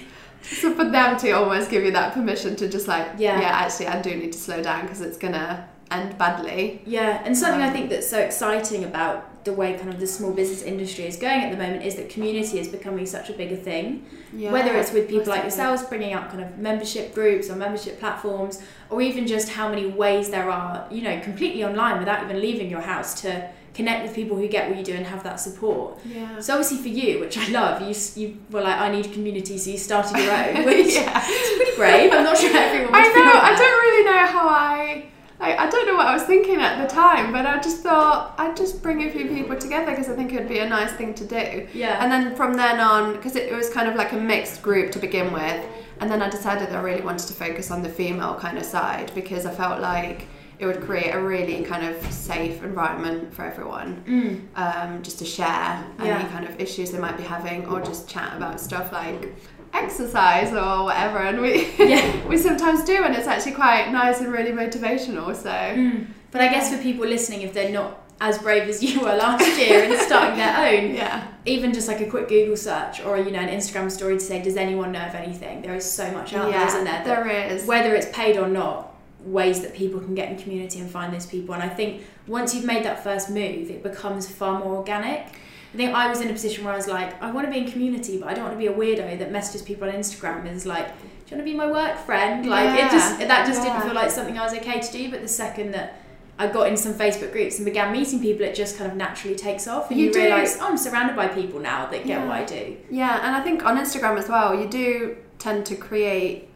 [0.44, 3.88] so for them to almost give you that permission to just like yeah, yeah actually
[3.88, 6.82] I do need to slow down because it's gonna end badly.
[6.86, 10.08] Yeah, and something um, I think that's so exciting about the way kind of the
[10.08, 13.34] small business industry is going at the moment is that community is becoming such a
[13.34, 14.06] bigger thing.
[14.34, 18.00] Yeah, Whether it's with people like yourselves bringing up kind of membership groups or membership
[18.00, 22.40] platforms, or even just how many ways there are, you know, completely online without even
[22.40, 25.40] leaving your house to connect with people who get what you do and have that
[25.40, 26.00] support.
[26.06, 26.40] Yeah.
[26.40, 29.72] So obviously for you, which I love, you you were like, I need community, so
[29.72, 31.26] you started your own, which yeah.
[31.28, 32.12] is pretty brave.
[32.12, 32.94] I'm not sure everyone.
[32.94, 33.40] I know.
[33.42, 35.06] I don't really know how I.
[35.40, 38.34] I, I don't know what I was thinking at the time, but I just thought
[38.38, 40.94] I'd just bring a few people together because I think it would be a nice
[40.94, 41.68] thing to do.
[41.74, 42.02] Yeah.
[42.02, 44.92] And then from then on, because it, it was kind of like a mixed group
[44.94, 45.66] to begin with,
[46.00, 48.64] and then I decided that I really wanted to focus on the female kind of
[48.64, 50.28] side because I felt like
[50.64, 54.58] it would create a really kind of safe environment for everyone mm.
[54.58, 56.20] um, just to share yeah.
[56.20, 59.36] any kind of issues they might be having or just chat about stuff like
[59.74, 62.28] exercise or whatever and we yeah.
[62.28, 66.08] we sometimes do and it's actually quite nice and really motivational so mm.
[66.32, 69.60] but i guess for people listening if they're not as brave as you were last
[69.60, 73.32] year and starting their own yeah even just like a quick google search or you
[73.32, 76.34] know an instagram story to say does anyone know of anything there is so much
[76.34, 78.93] out yeah, there isn't there there is whether it's paid or not
[79.24, 81.54] ways that people can get in community and find those people.
[81.54, 85.28] And I think once you've made that first move, it becomes far more organic.
[85.74, 87.58] I think I was in a position where I was like, I want to be
[87.58, 90.40] in community, but I don't want to be a weirdo that messages people on Instagram
[90.42, 90.94] and is like, do
[91.36, 92.46] you want to be my work friend?
[92.46, 92.88] Like yeah.
[92.88, 93.74] it just that just yeah.
[93.74, 95.10] didn't feel like something I was okay to do.
[95.10, 96.00] But the second that
[96.38, 99.36] I got in some Facebook groups and began meeting people, it just kind of naturally
[99.36, 102.28] takes off, and you, you realise oh, I'm surrounded by people now that get yeah.
[102.28, 102.78] what I do.
[102.90, 106.50] Yeah, and I think on Instagram as well, you do tend to create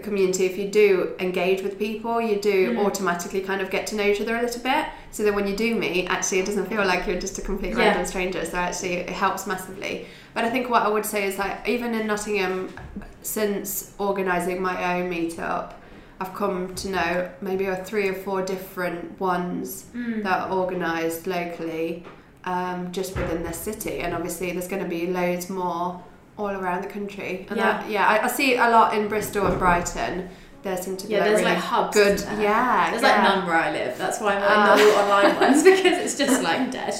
[0.00, 2.84] community, if you do engage with people, you do mm.
[2.84, 4.86] automatically kind of get to know each other a little bit.
[5.10, 7.70] So that when you do meet, actually, it doesn't feel like you're just a complete
[7.70, 7.78] yeah.
[7.78, 8.44] random stranger.
[8.44, 10.06] So actually, it helps massively.
[10.34, 12.74] But I think what I would say is that even in Nottingham,
[13.22, 15.74] since organising my own meetup,
[16.20, 20.22] I've come to know maybe three or four different ones mm.
[20.22, 22.04] that are organised locally,
[22.44, 23.98] um, just within the city.
[24.00, 26.02] And obviously, there's going to be loads more
[26.38, 27.46] all around the country.
[27.48, 30.28] And yeah, yeah, I, I, see a lot in Bristol and Brighton.
[30.62, 31.96] There seem to be yeah, like there's really like hubs.
[31.96, 32.90] Good, yeah.
[32.90, 33.22] There's yeah.
[33.22, 33.96] like none where I live.
[33.96, 36.94] That's why I'm uh, in online ones because it's just like dead.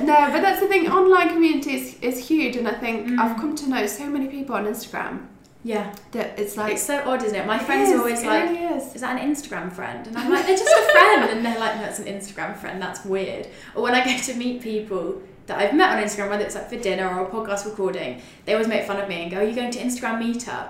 [0.00, 0.88] No, but that's the thing.
[0.88, 3.18] Online community is, is huge, and I think mm.
[3.18, 5.26] I've come to know so many people on Instagram
[5.62, 5.94] Yeah.
[6.12, 7.46] That it's like It's so odd, isn't it?
[7.46, 8.94] My It friends is, are always like, really is.
[8.94, 10.06] is that an Instagram friend?
[10.06, 11.30] And I'm like, they're just a friend.
[11.30, 12.80] And they're like, no, it's an Instagram friend.
[12.80, 13.48] That's weird.
[13.74, 16.68] Or when I go to meet people that I've met on Instagram, whether it's like
[16.70, 19.44] for dinner or a podcast recording, they always make fun of me and go, are
[19.44, 20.68] you going to Instagram meetup?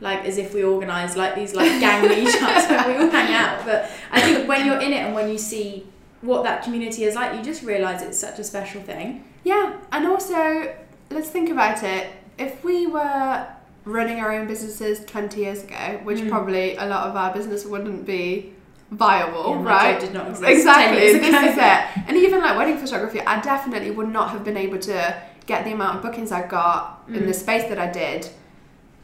[0.00, 3.64] Like as if we organise like these like gang meetups where we all hang out.
[3.66, 5.86] But I think when you're in it and when you see
[6.22, 9.24] what that community is like, you just realise it's such a special thing.
[9.44, 10.74] Yeah, and also
[11.10, 12.06] let's think about it.
[12.38, 13.46] If we were
[13.84, 16.28] running our own businesses 20 years ago, which Mm.
[16.30, 18.52] probably a lot of our business wouldn't be
[18.90, 20.00] viable, Yeah, right?
[20.00, 22.08] did not exist 10 Exactly, this is it.
[22.08, 25.14] And even like wedding photography, I definitely would not have been able to
[25.46, 27.26] get the amount of bookings I got in Mm.
[27.26, 28.28] the space that I did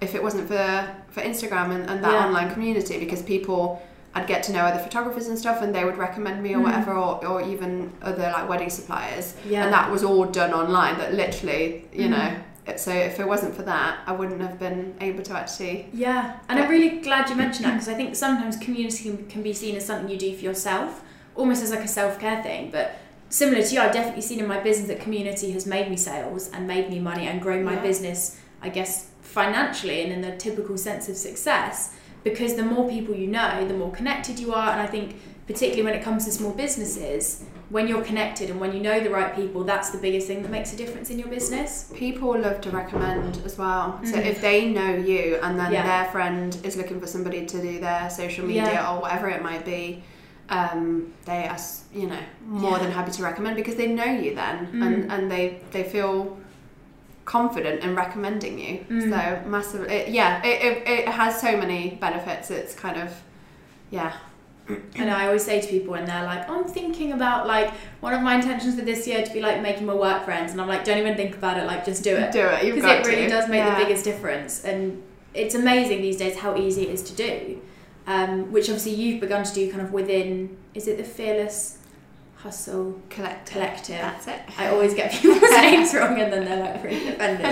[0.00, 2.26] if it wasn't for for Instagram and, and that Yeah.
[2.26, 3.80] online community because people
[4.14, 6.64] I'd get to know other photographers and stuff and they would recommend me or Mm.
[6.64, 9.64] whatever or, or even other like wedding suppliers Yeah.
[9.64, 12.10] and that was all done online that literally you Mhm.
[12.10, 12.30] know
[12.76, 16.58] so if it wasn't for that I wouldn't have been able to actually Yeah, and
[16.58, 19.86] I'm really glad you mentioned that because I think sometimes community can, be seen as
[19.86, 21.02] something you do for yourself,
[21.36, 22.70] almost as like a self care thing.
[22.70, 22.98] But
[23.28, 26.50] similar to you, I've definitely seen in my business that community has made me sales
[26.50, 27.82] and made me money and grown my Yeah.
[27.82, 31.94] business, I guess, financially and in the typical sense of success.
[32.24, 34.70] Because the more people you know, the more connected you are.
[34.70, 35.14] And I think,
[35.46, 39.10] particularly when it comes to small businesses, when you're connected and when you know the
[39.10, 41.90] right people, that's the biggest thing that makes a difference in your business.
[41.94, 44.26] people love to recommend as well so Mhm.
[44.26, 45.84] if they know you and then Yeah.
[45.86, 48.90] their friend is looking for somebody to do their social media Yeah.
[48.94, 50.02] or whatever it might be
[50.48, 51.58] um, they are
[51.92, 52.78] you know more Yeah.
[52.84, 54.82] than happy to recommend because they know you then Mm.
[54.86, 56.36] and, and they they feel
[57.24, 59.10] confident in recommending you Mm.
[59.10, 63.10] so massive it, yeah it, it, it has so many benefits it's kind of
[63.90, 64.12] yeah
[64.96, 68.22] And I always say to people when they're like, I'm thinking about like one of
[68.22, 70.84] my intentions for this year to be like making my work friends, and I'm like,
[70.84, 73.28] don't even think about it, like just do it do it because it really to.
[73.28, 73.78] does make Yeah.
[73.78, 75.02] the biggest difference, and
[75.34, 77.60] it's amazing these days how easy it is to do.
[78.08, 80.56] Um, which obviously you've begun to do kind of within.
[80.74, 81.75] Is it the Fearless
[82.46, 83.98] Hustle collective Collective?
[83.98, 87.44] that's it I always get people's names wrong, and then they're like really offended.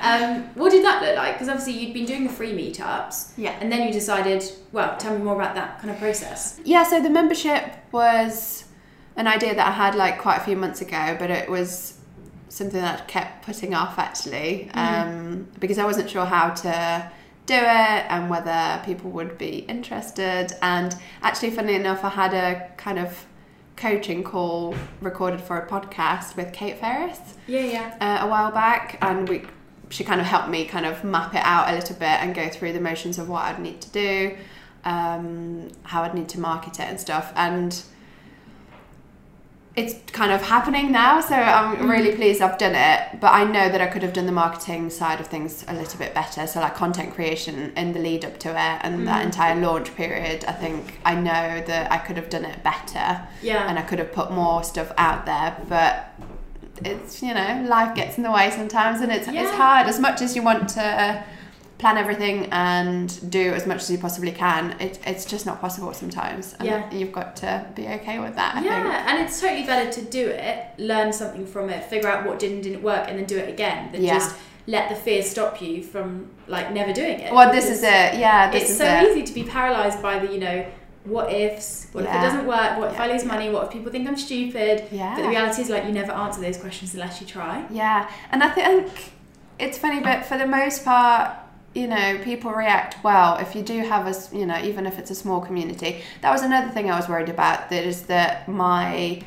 [0.00, 1.34] Um, what did that look like?
[1.34, 4.44] Because obviously you'd been doing the free meetups, yeah and then you decided.
[4.70, 6.60] Well, tell me more about that kind of process.
[6.64, 8.66] Yeah, so the membership was
[9.16, 11.98] an idea that I had like quite a few months ago, but it was
[12.48, 17.10] something that I kept putting off actually um, because I wasn't sure how to
[17.46, 17.60] do it
[18.12, 20.52] and whether people would be interested.
[20.62, 23.26] And actually, funnily enough, I had a kind of
[23.76, 27.96] coaching call recorded for a podcast with Kate Ferris Yeah, yeah.
[28.00, 29.42] uh, a while back, and we
[29.88, 32.48] she kind of helped me kind of map it out a little bit and go
[32.48, 34.36] through the motions of what I'd need to do,
[34.84, 37.80] um, how I'd need to market it and stuff, and
[39.76, 41.20] it's kind of happening now.
[41.20, 44.24] So I'm really pleased I've done it, but I know that I could have done
[44.26, 46.46] the marketing side of things a little bit better.
[46.46, 49.26] So like content creation in the lead up to it and that Mm.
[49.26, 53.68] entire launch period, I think I know that I could have done it better Yeah.
[53.68, 56.08] and I could have put more stuff out there, but
[56.84, 59.86] it's you know life gets in the way sometimes, and it's it's hard.
[59.86, 61.22] As much as you want to
[61.78, 65.92] plan everything and do as much as you possibly can, it, it's just not possible
[65.92, 66.54] sometimes.
[66.58, 66.90] And Yeah.
[66.90, 68.52] you've got to be okay with that.
[68.56, 68.70] I think.
[68.72, 72.38] Yeah, and it's totally better to do it, learn something from it, figure out what
[72.38, 74.14] did and didn't work, and then do it again than Yeah.
[74.14, 74.34] just
[74.66, 77.32] let the fear stop you from like never doing it.
[77.32, 78.14] Well, this is it.
[78.18, 79.10] Yeah, this It's so it.
[79.10, 80.64] easy to be paralyzed by the you know
[81.04, 81.86] what ifs.
[81.92, 82.78] What if it doesn't work?
[82.78, 83.28] What if I Yeah, lose yeah.
[83.28, 83.50] money?
[83.50, 84.84] What if people think I'm stupid?
[84.90, 85.14] Yeah.
[85.14, 87.64] But the reality is like you never answer those questions unless you try.
[87.70, 89.12] Yeah, and I think
[89.60, 91.30] it's funny, but for the most part,
[91.76, 95.10] you know, people react well if you do have a you know, even if it's
[95.10, 95.90] a small community.
[96.22, 97.68] That was another thing I was worried about.
[97.70, 99.22] That is that my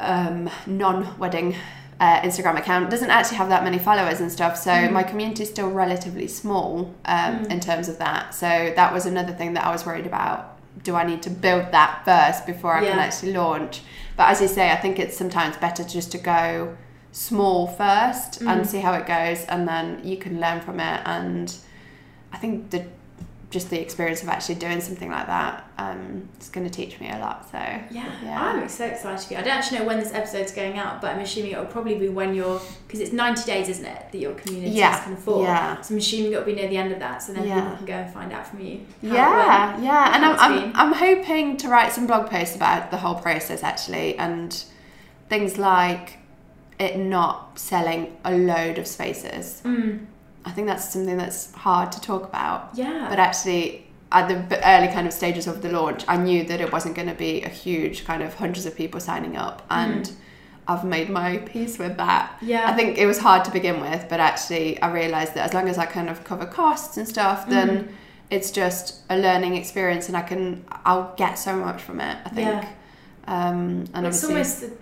[0.00, 1.54] um, non-wedding
[2.00, 4.56] uh, Instagram account doesn't actually have that many followers and stuff.
[4.56, 4.92] So Mm.
[4.92, 7.50] my community is still relatively small um, Mm.
[7.50, 8.34] in terms of that.
[8.34, 10.58] So that was another thing that I was worried about.
[10.82, 13.82] Do I need to build that first before I can actually launch?
[14.16, 16.76] But as you say, I think it's sometimes better just to go
[17.12, 18.48] small first Mm.
[18.50, 21.00] and see how it goes, and then you can learn from it.
[21.04, 21.54] And
[22.32, 22.84] I think the
[23.50, 27.10] just the experience of actually doing something like that um, is going to teach me
[27.10, 27.46] a lot.
[27.52, 28.42] So Yeah, Yeah.
[28.42, 29.40] I'm so excited for you.
[29.40, 32.08] I don't actually know when this episode's going out, but I'm assuming it'll probably be
[32.08, 35.42] when you're because it's 90 days, isn't it, that your community Yeah, of for.
[35.42, 35.78] yeah.
[35.82, 37.60] So I'm assuming it'll be near the end of that, so then Yeah.
[37.60, 38.80] people can go and find out from you.
[39.02, 40.72] yeah, went, yeah, and I'm, I'm.
[40.74, 44.64] I'm hoping to write some blog posts about the whole process actually, and
[45.28, 46.16] things like
[46.78, 49.62] it not selling a load of spaces.
[49.64, 50.06] Mm,
[50.44, 52.70] I think that's something that's hard to talk about.
[52.74, 53.06] yeah.
[53.08, 56.72] But actually, at the early kind of stages of the launch, I knew that it
[56.72, 60.10] wasn't going to be a huge kind of hundreds of people signing up, and
[60.68, 62.36] I've made my peace with that.
[62.42, 62.68] Yeah.
[62.68, 65.68] I think it was hard to begin with, but actually I realised that as long
[65.68, 67.88] as I kind of cover costs and stuff, then Mm.
[68.30, 72.16] it's just a learning experience, and I can I'll get so much from it.
[72.24, 72.48] I think.
[72.48, 72.68] Yeah.
[73.28, 74.72] Um, and it's obviously, almost the,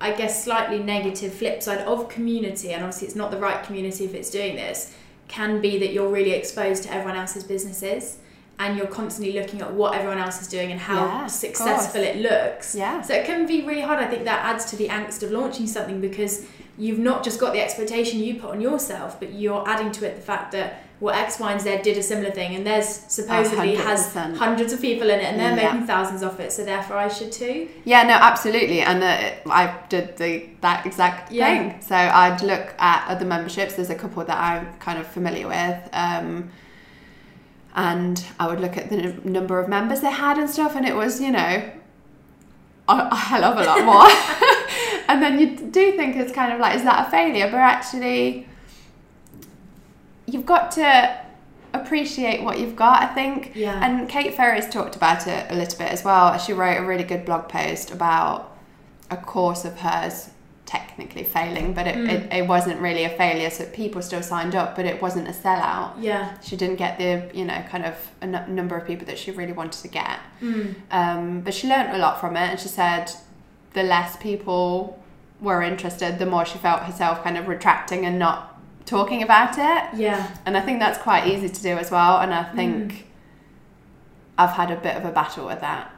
[0.00, 4.04] I guess slightly negative flip side of community and obviously it's not the right community
[4.04, 4.94] if it's doing this
[5.28, 8.18] can be that you're really exposed to everyone else's businesses
[8.58, 12.16] and you're constantly looking at what everyone else is doing and how Yeah, successful it
[12.16, 13.00] looks Yeah.
[13.02, 15.66] so it can be really hard i think that adds to the angst of launching
[15.66, 16.46] something because
[16.78, 20.16] you've not just got the expectation you put on yourself but you're adding to it
[20.16, 23.74] the fact that well X, Y, and Z did a similar thing, and there's supposedly
[23.76, 24.36] has 100%.
[24.36, 25.72] hundreds of people in it, and they're Yeah.
[25.72, 27.68] making thousands off it, so therefore I should too.
[27.84, 29.16] Yeah, no, absolutely, and uh,
[29.50, 31.46] I did the that exact Yeah.
[31.46, 31.80] thing.
[31.80, 33.74] So I'd look at other memberships.
[33.74, 36.50] There's a couple that I'm kind of familiar with, um,
[37.74, 40.86] and I would look at the n- number of members they had and stuff, and
[40.86, 41.62] it was you know
[42.88, 44.08] a hell of a lot more.
[45.08, 47.48] and then you do think it's kind of like, is that a failure?
[47.50, 48.46] But actually,
[50.30, 51.18] you've got to
[51.72, 53.02] appreciate what you've got.
[53.02, 53.52] I think.
[53.54, 53.84] Yeah.
[53.84, 56.36] And Kate Ferris talked about it a little bit as well.
[56.38, 58.56] She wrote a really good blog post about
[59.10, 60.30] a course of hers
[60.66, 62.08] technically failing, but it, Mm.
[62.08, 63.50] it, it wasn't really a failure.
[63.50, 65.94] So people still signed up, but it wasn't a sellout.
[65.98, 66.38] Yeah.
[66.40, 69.32] She didn't get the, you know, kind of a n- number of people that she
[69.32, 70.20] really wanted to get.
[70.40, 70.74] Mm.
[70.92, 73.10] Um, but she learned a lot from it, and she said
[73.72, 75.02] the less people
[75.40, 78.49] were interested, the more she felt herself kind of retracting and not
[78.86, 79.98] talking about it.
[79.98, 80.26] Yeah.
[80.46, 82.18] And I think that's quite easy to do as well.
[82.20, 83.02] And I think Mm.
[84.38, 85.90] I've had a bit of a battle with that.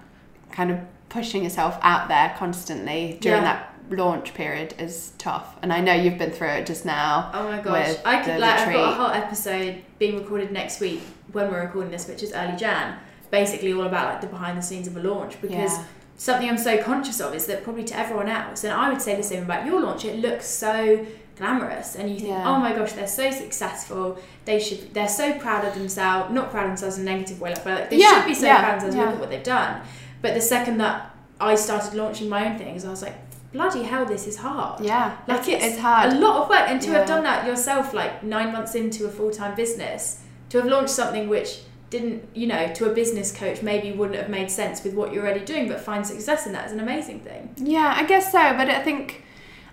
[0.50, 0.78] Kind of
[1.08, 3.52] pushing yourself out there constantly during Yeah.
[3.52, 5.56] that launch period is tough.
[5.62, 7.30] And I know you've been through it just now.
[7.34, 7.94] Oh my gosh.
[8.04, 11.02] I could like I've got a whole episode being recorded next week
[11.32, 12.96] when we're recording this, which is early Jan.
[13.30, 15.84] Basically all about like the behind the scenes of a launch because Yeah.
[16.16, 19.14] something I'm so conscious of is that probably to everyone else, and I would say
[19.14, 21.04] the same about your launch, it looks so
[21.42, 22.48] glamorous and you think, oh Yeah.
[22.50, 24.18] oh my gosh, they're so successful.
[24.44, 27.50] They should they're so proud of themselves, not proud of themselves in a negative way,
[27.50, 29.30] like, but like they Yeah, should be so yeah, proud of themselves, look at what
[29.30, 29.80] they've done.
[30.22, 33.16] But the second that I started launching my own things, I was like,
[33.52, 34.84] bloody hell, this is hard.
[34.84, 35.16] Yeah.
[35.26, 36.12] Like it's, it's hard.
[36.12, 39.10] a lot of work, and to have done that yourself, like nine months into a
[39.10, 41.50] full time business, to have launched something which
[41.90, 45.22] didn't, you know, to a business coach maybe wouldn't have made sense with what you're
[45.24, 47.54] already doing, but find success in that is an amazing thing.
[47.58, 48.38] Yeah, I guess so.
[48.56, 49.22] But I think,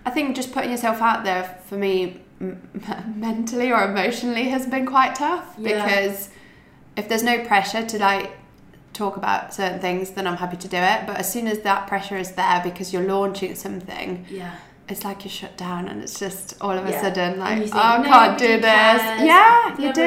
[0.06, 2.60] I think just putting yourself out there for me, m-
[3.16, 5.84] mentally or emotionally, has been quite tough Yeah.
[5.84, 6.30] because
[6.96, 8.30] if there's no pressure to like
[8.92, 11.06] talk about certain things, then I'm happy to do it.
[11.06, 14.52] But as soon as that pressure is there because you're launching something, Yeah.
[14.88, 17.00] it's like you shut down and it's just all of a Yeah.
[17.02, 18.64] sudden like, you oh, think, I can't do this.
[18.64, 20.02] cares, Yeah, you do.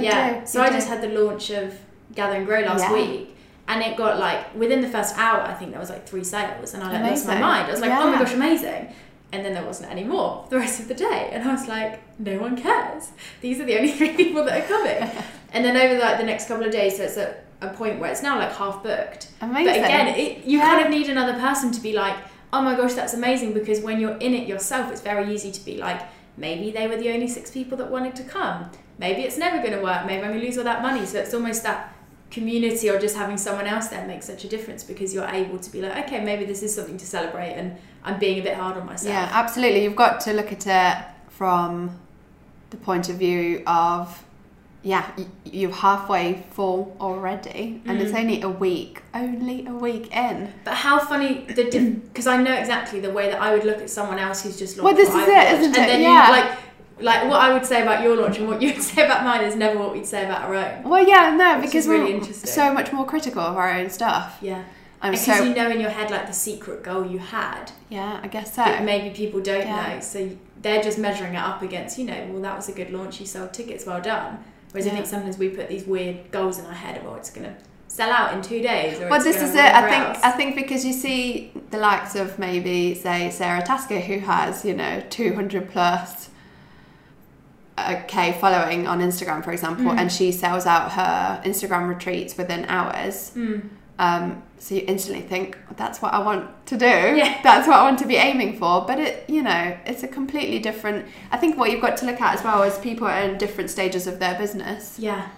[0.00, 0.40] You yeah.
[0.40, 0.46] do.
[0.46, 0.74] So You I do.
[0.76, 1.78] just had the launch of
[2.14, 2.92] Gather and Grow last Yeah.
[2.92, 3.36] week.
[3.68, 6.74] And it got like within the first hour, I think there was like three sales,
[6.74, 7.68] and I like lost my mind.
[7.68, 8.88] I was like, "Oh my gosh, amazing!"
[9.34, 11.66] And then there wasn't any more for the rest of the day, and I was
[11.66, 13.10] like, "No one cares.
[13.40, 15.10] These are the only three people that are coming."
[15.52, 18.10] and then over like the next couple of days, so it's at a point where
[18.12, 19.28] it's now like half booked.
[19.40, 19.66] Amazing.
[19.66, 20.66] But again, it, you Yeah.
[20.70, 22.16] kind of need another person to be like,
[22.52, 23.52] oh my gosh, that's amazing.
[23.54, 26.00] Because when you're in it yourself, it's very easy to be like,
[26.36, 28.70] maybe they were the only six people that wanted to come.
[28.98, 30.06] Maybe it's never going to work.
[30.06, 31.04] Maybe I'm going to lose all that money.
[31.06, 31.92] So it's almost that
[32.30, 35.70] community or just having someone else there makes such a difference because you're able to
[35.70, 38.76] be like, okay, maybe this is something to celebrate and I'm being a bit hard
[38.76, 39.12] on myself.
[39.12, 39.82] Yeah, absolutely.
[39.82, 41.98] You've got to look at it from
[42.70, 44.22] the point of view of,
[44.82, 45.10] yeah,
[45.44, 48.20] you're halfway full already, and it's Mm.
[48.20, 50.52] only a week, only a week in.
[50.64, 51.64] But how funny the
[52.12, 54.76] because I know exactly the way that I would look at someone else who's just
[54.76, 54.84] launched.
[54.84, 55.52] Well, this is I've it, launched.
[55.60, 55.86] isn't and it?
[55.86, 56.26] then Yeah.
[56.26, 56.58] you like
[57.00, 59.42] like what I would say about your launch and what you would say about mine
[59.44, 60.82] is never what we'd say about our own.
[60.84, 64.38] Well, yeah, no, because we're so much more critical of our own stuff.
[64.40, 64.62] Yeah,
[65.12, 68.28] Because so, you know in your head like the secret goal you had, yeah, I
[68.28, 68.64] guess so.
[68.82, 69.94] maybe people don't Yeah.
[69.94, 70.30] know, so
[70.62, 73.26] they're just measuring it up against you know, well that was a good launch, you
[73.26, 74.42] sold tickets, well done.
[74.72, 77.30] Whereas I think sometimes we put these weird goals in our head of oh it's
[77.30, 77.54] gonna
[77.86, 78.98] sell out in two days.
[79.00, 79.60] Or Well, this is it.
[79.60, 80.18] I think else.
[80.24, 84.74] I think because you see the likes of maybe say Sarah Tasker, who has you
[84.74, 86.30] know 200 plus
[87.76, 89.98] a k following on Instagram, for example, Mm.
[89.98, 93.32] and she sells out her Instagram retreats within hours.
[93.36, 93.68] Mm.
[93.98, 96.86] Um, so you instantly think that's what I want to do.
[96.86, 97.40] Yeah.
[97.42, 98.84] That's what I want to be aiming for.
[98.86, 101.06] But it, you know, it's a completely different.
[101.30, 103.70] I think what you've got to look at as well is people are in different
[103.70, 104.98] stages of their business.
[104.98, 105.28] Yeah.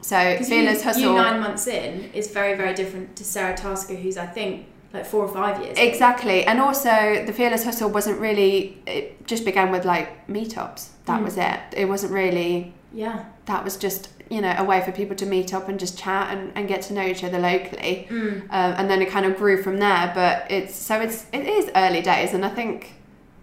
[0.00, 1.02] So Because you, fearless hustle.
[1.02, 5.04] you nine months in is very, very different to Sarah Tasker, who's I think like
[5.04, 5.76] four or five years.
[5.76, 6.44] Exactly.
[6.46, 10.90] And also, the Fearless Hustle wasn't really, it just began with like meetups.
[11.06, 11.24] That Mm.
[11.24, 11.60] was it.
[11.72, 13.24] It wasn't really, Yeah.
[13.46, 16.36] that was just, you know, a way for people to meet up and just chat
[16.36, 18.06] and, and get to know each other locally.
[18.10, 18.42] Mm.
[18.42, 20.10] Um, and then it kind of grew from there.
[20.14, 22.34] But it's, so it's, it is early days.
[22.34, 22.94] And I think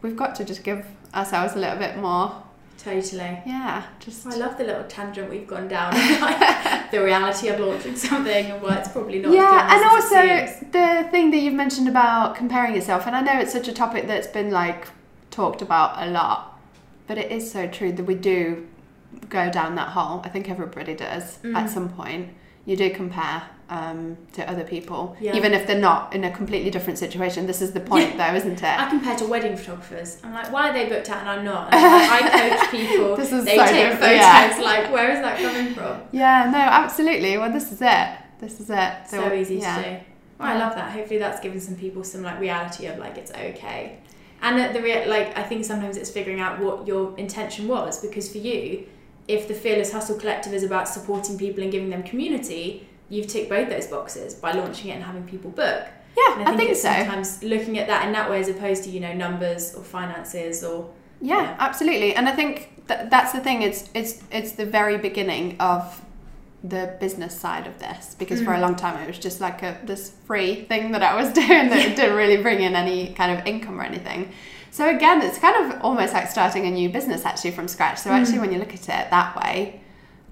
[0.01, 2.43] we've got to just give ourselves a little bit more.
[2.77, 3.41] Totally.
[3.45, 4.27] Yeah, just.
[4.27, 8.61] I love the little tangent we've gone down, like the reality of launching something and
[8.61, 9.31] why it's probably not.
[9.31, 13.53] Yeah, and also the thing that you've mentioned about comparing yourself, and I know it's
[13.53, 14.89] such a topic that's been like
[15.31, 16.59] talked about a lot,
[17.07, 18.67] but it is so true that we do
[19.29, 20.21] go down that hole.
[20.23, 21.55] I think everybody does mm.
[21.55, 22.29] at some point.
[22.65, 25.35] You do compare um, to other people, yeah.
[25.35, 27.45] even if they're not in a completely different situation.
[27.45, 28.31] This is the point, yeah.
[28.31, 28.63] though, isn't it?
[28.63, 30.19] I compare to wedding photographers.
[30.23, 31.73] I'm like, why are they booked out and I'm not?
[31.73, 33.15] And like, I coach people.
[33.17, 34.11] this is they so take photos.
[34.11, 34.59] Yeah.
[34.63, 36.01] Like, where is that coming from?
[36.11, 37.37] Yeah, no, absolutely.
[37.37, 38.17] Well, this is it.
[38.39, 38.93] This is it.
[39.07, 40.13] So, easy to do.
[40.39, 40.91] Well, I love that.
[40.91, 43.99] Hopefully, that's given some people some like reality of like it's okay.
[44.41, 48.29] And the rea- like, I think sometimes it's figuring out what your intention was because
[48.31, 48.85] for you,
[49.27, 53.49] if the Fearless Hustle Collective is about supporting people and giving them community, you've ticked
[53.49, 55.87] both those boxes by launching it and having people book.
[56.17, 56.93] Yeah, and I, think, I think it's so.
[56.93, 60.63] Sometimes looking at that in that way as opposed to you know numbers or finances
[60.63, 61.55] or yeah, yeah.
[61.59, 62.15] absolutely.
[62.15, 63.61] And I think that that's the thing.
[63.61, 66.03] It's it's it's the very beginning of
[66.63, 68.45] the business side of this because mm.
[68.45, 68.61] for a mm.
[68.61, 71.95] long time it was just like a this free thing that I was doing that
[71.95, 74.31] didn't really bring in any kind of income or anything.
[74.73, 77.99] So again, it's kind of almost like starting a new business actually from scratch.
[77.99, 78.41] So actually, mm.
[78.41, 79.81] when you look at it that way,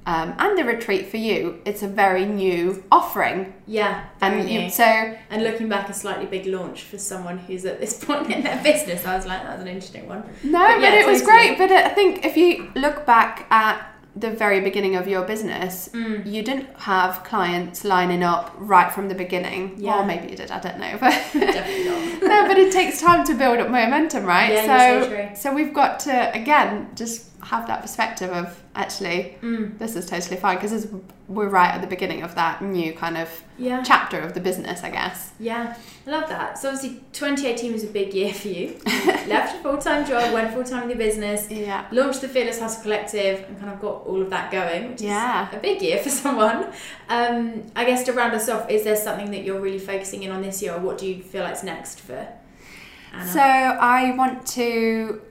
[0.07, 3.53] um, and the retreat for you, it's a very new offering.
[3.67, 7.79] Yeah, and you, so and looking back, a slightly big launch for someone who's at
[7.79, 9.05] this point in their business.
[9.05, 10.23] I was like, that was an interesting one.
[10.43, 11.13] No, but, yeah, but it totally.
[11.13, 11.57] was great.
[11.59, 16.25] But I think if you look back at the very beginning of your business, mm.
[16.25, 19.75] you didn't have clients lining up right from the beginning.
[19.77, 19.99] Yeah.
[19.99, 20.97] Or maybe you did, I don't know.
[21.01, 22.23] But Definitely not.
[22.23, 24.51] no, but it takes time to build up momentum, right?
[24.51, 29.77] Yeah, so, so, so we've got to again just have that perspective of actually mm.
[29.79, 30.87] this is totally fine because
[31.27, 33.81] we're right at the beginning of that new kind of yeah.
[33.83, 35.75] chapter of the business i guess yeah
[36.05, 38.79] i love that so obviously 2018 was a big year for you
[39.27, 43.43] left a full-time job went full-time in the business yeah launched the fearless hustle collective
[43.47, 45.49] and kind of got all of that going which yeah.
[45.49, 46.71] is a big year for someone
[47.09, 50.31] um, i guess to round us off is there something that you're really focusing in
[50.31, 52.27] on this year or what do you feel like's next for
[53.13, 53.27] Anna?
[53.27, 55.21] so i want to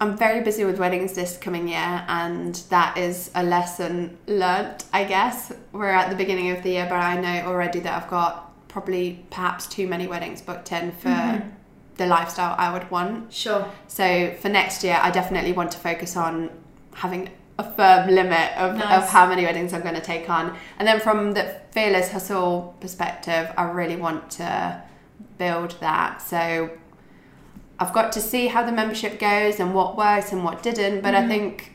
[0.00, 5.04] I'm very busy with weddings this coming year, and that is a lesson learnt, I
[5.04, 5.52] guess.
[5.72, 9.24] We're at the beginning of the year, but I know already that I've got probably
[9.30, 11.48] perhaps too many weddings booked in for mm-hmm.
[11.96, 13.32] the lifestyle I would want.
[13.32, 13.66] Sure.
[13.88, 16.50] So for next year, I definitely want to focus on
[16.92, 19.02] having a firm limit of, nice.
[19.02, 20.54] of how many weddings I'm going to take on.
[20.78, 24.82] And then from the Fearless Hustle perspective, I really want to
[25.38, 26.20] build that.
[26.20, 26.70] So
[27.78, 31.02] I've got to see how the membership goes and what works and what didn't.
[31.02, 31.24] But mm.
[31.24, 31.72] I think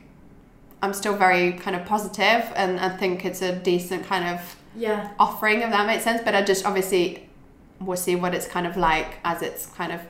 [0.82, 5.12] I'm still very kind of positive and I think it's a decent kind of yeah
[5.20, 6.22] offering if that makes sense.
[6.24, 7.30] But I just obviously
[7.80, 10.02] will see what it's kind of like as it's kind of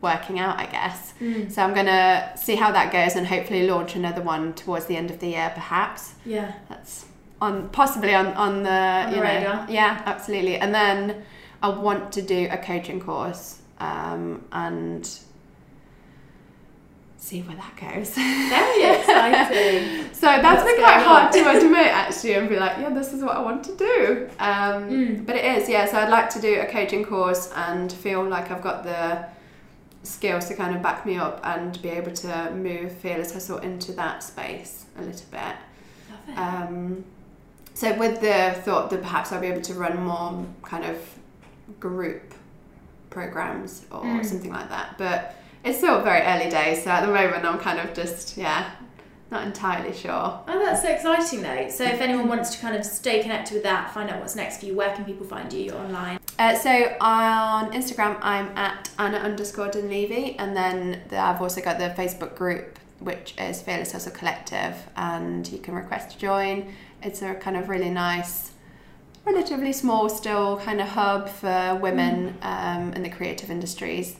[0.00, 1.14] working out, I guess.
[1.20, 1.50] Mm.
[1.50, 5.10] So I'm gonna see how that goes and hopefully launch another one towards the end
[5.10, 6.14] of the year, perhaps.
[6.24, 7.06] Yeah, that's
[7.40, 9.66] on possibly on on the, on the you radar.
[9.66, 10.56] know yeah absolutely.
[10.56, 11.24] And then
[11.60, 15.08] I want to do a coaching course um, and
[17.18, 18.14] see where that goes.
[18.14, 20.14] Very exciting.
[20.14, 23.22] so that's What's been quite hard to admit actually and be like, yeah, this is
[23.22, 24.30] what I want to do.
[24.38, 25.26] Um, mm.
[25.26, 25.86] But it is, yeah.
[25.86, 29.26] So I'd like to do a coaching course and feel like I've got the
[30.04, 33.92] skills to kind of back me up and be able to move Fearless Hustle into
[33.92, 35.40] that space a little bit.
[35.40, 36.38] Love it.
[36.38, 37.04] Um,
[37.74, 40.98] so with the thought that perhaps I'll be able to run more kind of
[41.78, 42.34] group
[43.18, 44.24] programs or mm.
[44.24, 44.96] something like that.
[44.98, 48.70] But it's still very early days, so at the moment I'm kind of just yeah,
[49.30, 50.40] not entirely sure.
[50.46, 51.68] Oh, that's so exciting though.
[51.68, 54.60] So if anyone wants to kind of stay connected with that, find out what's next
[54.60, 56.18] for you, where can people find you online?
[56.38, 61.78] Uh, so on Instagram, I'm at Anna underscore Dunleavy, and then the, I've also got
[61.78, 66.72] the Facebook group, which is Fearless Hustle Collective, and you can request to join.
[67.02, 68.52] It's a kind of really nice
[69.32, 72.46] relatively small still kind of hub for women mm.
[72.46, 74.16] um, in the creative industries.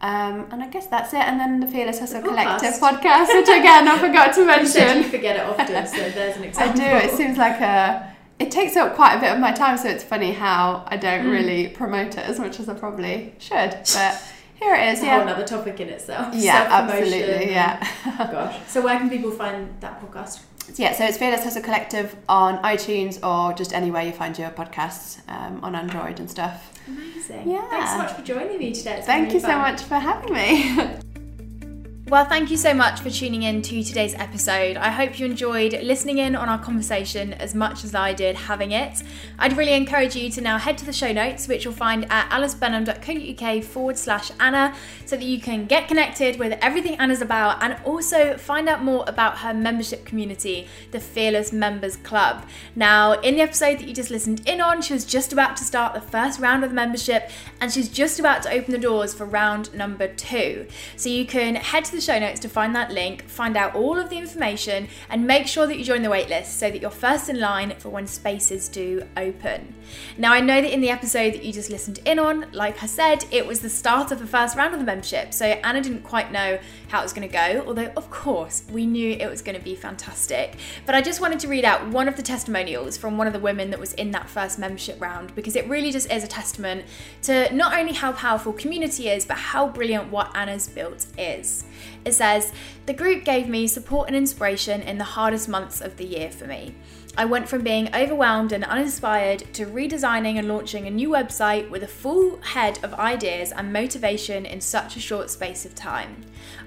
[0.00, 1.20] Um, and I guess that's it.
[1.20, 4.98] And then the Fearless Hustle the Collective podcast, which again I forgot to mention.
[4.98, 6.82] You, you forget it often, so there's an example.
[6.82, 7.06] I do.
[7.06, 8.14] It seems like a.
[8.38, 11.24] It takes up quite a bit of my time, so it's funny how I don't
[11.24, 11.30] mm.
[11.30, 13.70] really promote it as much as I probably should.
[13.94, 14.22] But
[14.56, 15.02] here it is.
[15.02, 15.22] Yeah.
[15.22, 16.34] another topic in itself.
[16.34, 17.50] Yeah, absolutely.
[17.50, 17.82] Yeah.
[18.30, 18.58] gosh.
[18.68, 20.42] So where can people find that podcast?
[20.74, 25.18] Yeah, so it's Fearless Hustle Collective on iTunes or just anywhere you find your podcasts
[25.28, 26.72] um, on Android and stuff.
[26.86, 27.48] Amazing.
[27.50, 27.68] Yeah.
[27.68, 28.98] Thanks so much for joining me today.
[28.98, 29.50] It's Thank you fun.
[29.50, 31.00] so much for having me.
[32.08, 34.76] Well, thank you so much for tuning in to today's episode.
[34.76, 38.70] I hope you enjoyed listening in on our conversation as much as I did having
[38.70, 39.02] it.
[39.40, 42.30] I'd really encourage you to now head to the show notes, which you'll find at
[42.30, 44.72] alicebenham.co.uk forward slash Anna,
[45.04, 49.04] so that you can get connected with everything Anna's about and also find out more
[49.08, 52.46] about her membership community, the Fearless Members Club.
[52.76, 55.64] Now, in the episode that you just listened in on, she was just about to
[55.64, 57.30] start the first round of the membership
[57.60, 60.68] and she's just about to open the doors for round number two.
[60.96, 64.10] So you can head the show notes to find that link, find out all of
[64.10, 67.40] the information, and make sure that you join the waitlist so that you're first in
[67.40, 69.74] line for when spaces do open.
[70.18, 72.86] Now, I know that in the episode that you just listened in on, like I
[72.86, 76.02] said, it was the start of the first round of the membership, so Anna didn't
[76.02, 76.58] quite know
[76.88, 79.62] how it was going to go, although, of course, we knew it was going to
[79.62, 80.56] be fantastic.
[80.84, 83.38] But I just wanted to read out one of the testimonials from one of the
[83.38, 86.84] women that was in that first membership round because it really just is a testament
[87.22, 91.64] to not only how powerful community is, but how brilliant what Anna's built is.
[92.04, 92.52] It says,
[92.86, 96.46] The group gave me support and inspiration in the hardest months of the year for
[96.46, 96.74] me.
[97.18, 101.82] I went from being overwhelmed and uninspired to redesigning and launching a new website with
[101.82, 106.20] a full head of ideas and motivation in such a short space of time.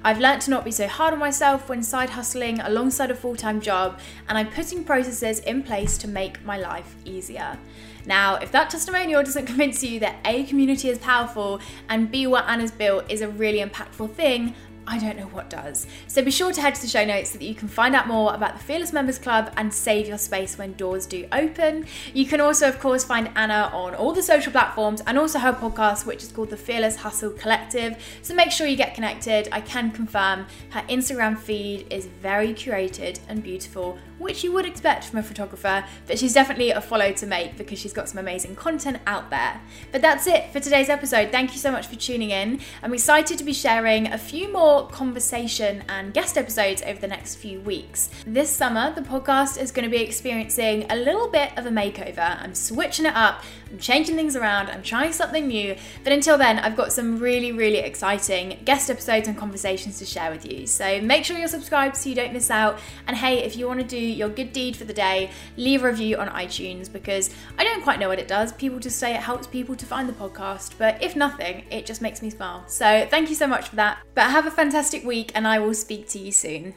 [0.04, 3.36] I've learnt to not be so hard on myself when side hustling alongside a full
[3.36, 7.60] time job, and I'm putting processes in place to make my life easier.
[8.08, 12.50] Now, if that testimonial doesn't convince you that A community is powerful and B what
[12.50, 14.56] Anna's built is a really impactful thing,
[14.92, 15.86] I don't know what does.
[16.08, 18.08] So be sure to head to the show notes so that you can find out
[18.08, 21.86] more about the Fearless Members Club and save your space when doors do open.
[22.12, 25.54] You can also, of course, find Anna on all the social platforms and also her
[25.54, 28.04] podcast, which is called the Fearless Hustle Collective.
[28.24, 29.48] So make sure you get connected.
[29.52, 35.06] I can confirm her Instagram feed is very curated and beautiful, which you would expect
[35.06, 38.56] from a photographer, but she's definitely a follow to make because she's got some amazing
[38.56, 39.62] content out there.
[39.92, 41.32] But that's it for today's episode.
[41.32, 42.60] Thank you so much for tuning in.
[42.84, 47.36] I'm excited to be sharing a few more conversation and guest episodes over the next
[47.36, 48.10] few weeks.
[48.28, 52.42] This summer, the podcast is going to be experiencing a little bit of a makeover.
[52.42, 55.76] I'm switching it up, I'm changing things around, I'm trying something new.
[56.04, 60.32] But until then, I've got some really, really exciting guest episodes and conversations to share
[60.32, 60.66] with you.
[60.68, 62.80] So make sure you're subscribed so you don't miss out.
[63.08, 65.88] And hey, if you want to do your good deed for the day, leave a
[65.88, 68.54] review on iTunes because I don't quite know what it does.
[68.54, 72.02] People just say it helps people to find the podcast, but if nothing, it just
[72.02, 72.64] makes me smile.
[72.68, 74.00] So thank you so much for that.
[74.16, 76.74] But have a fantastic week, and I will speak to you soon.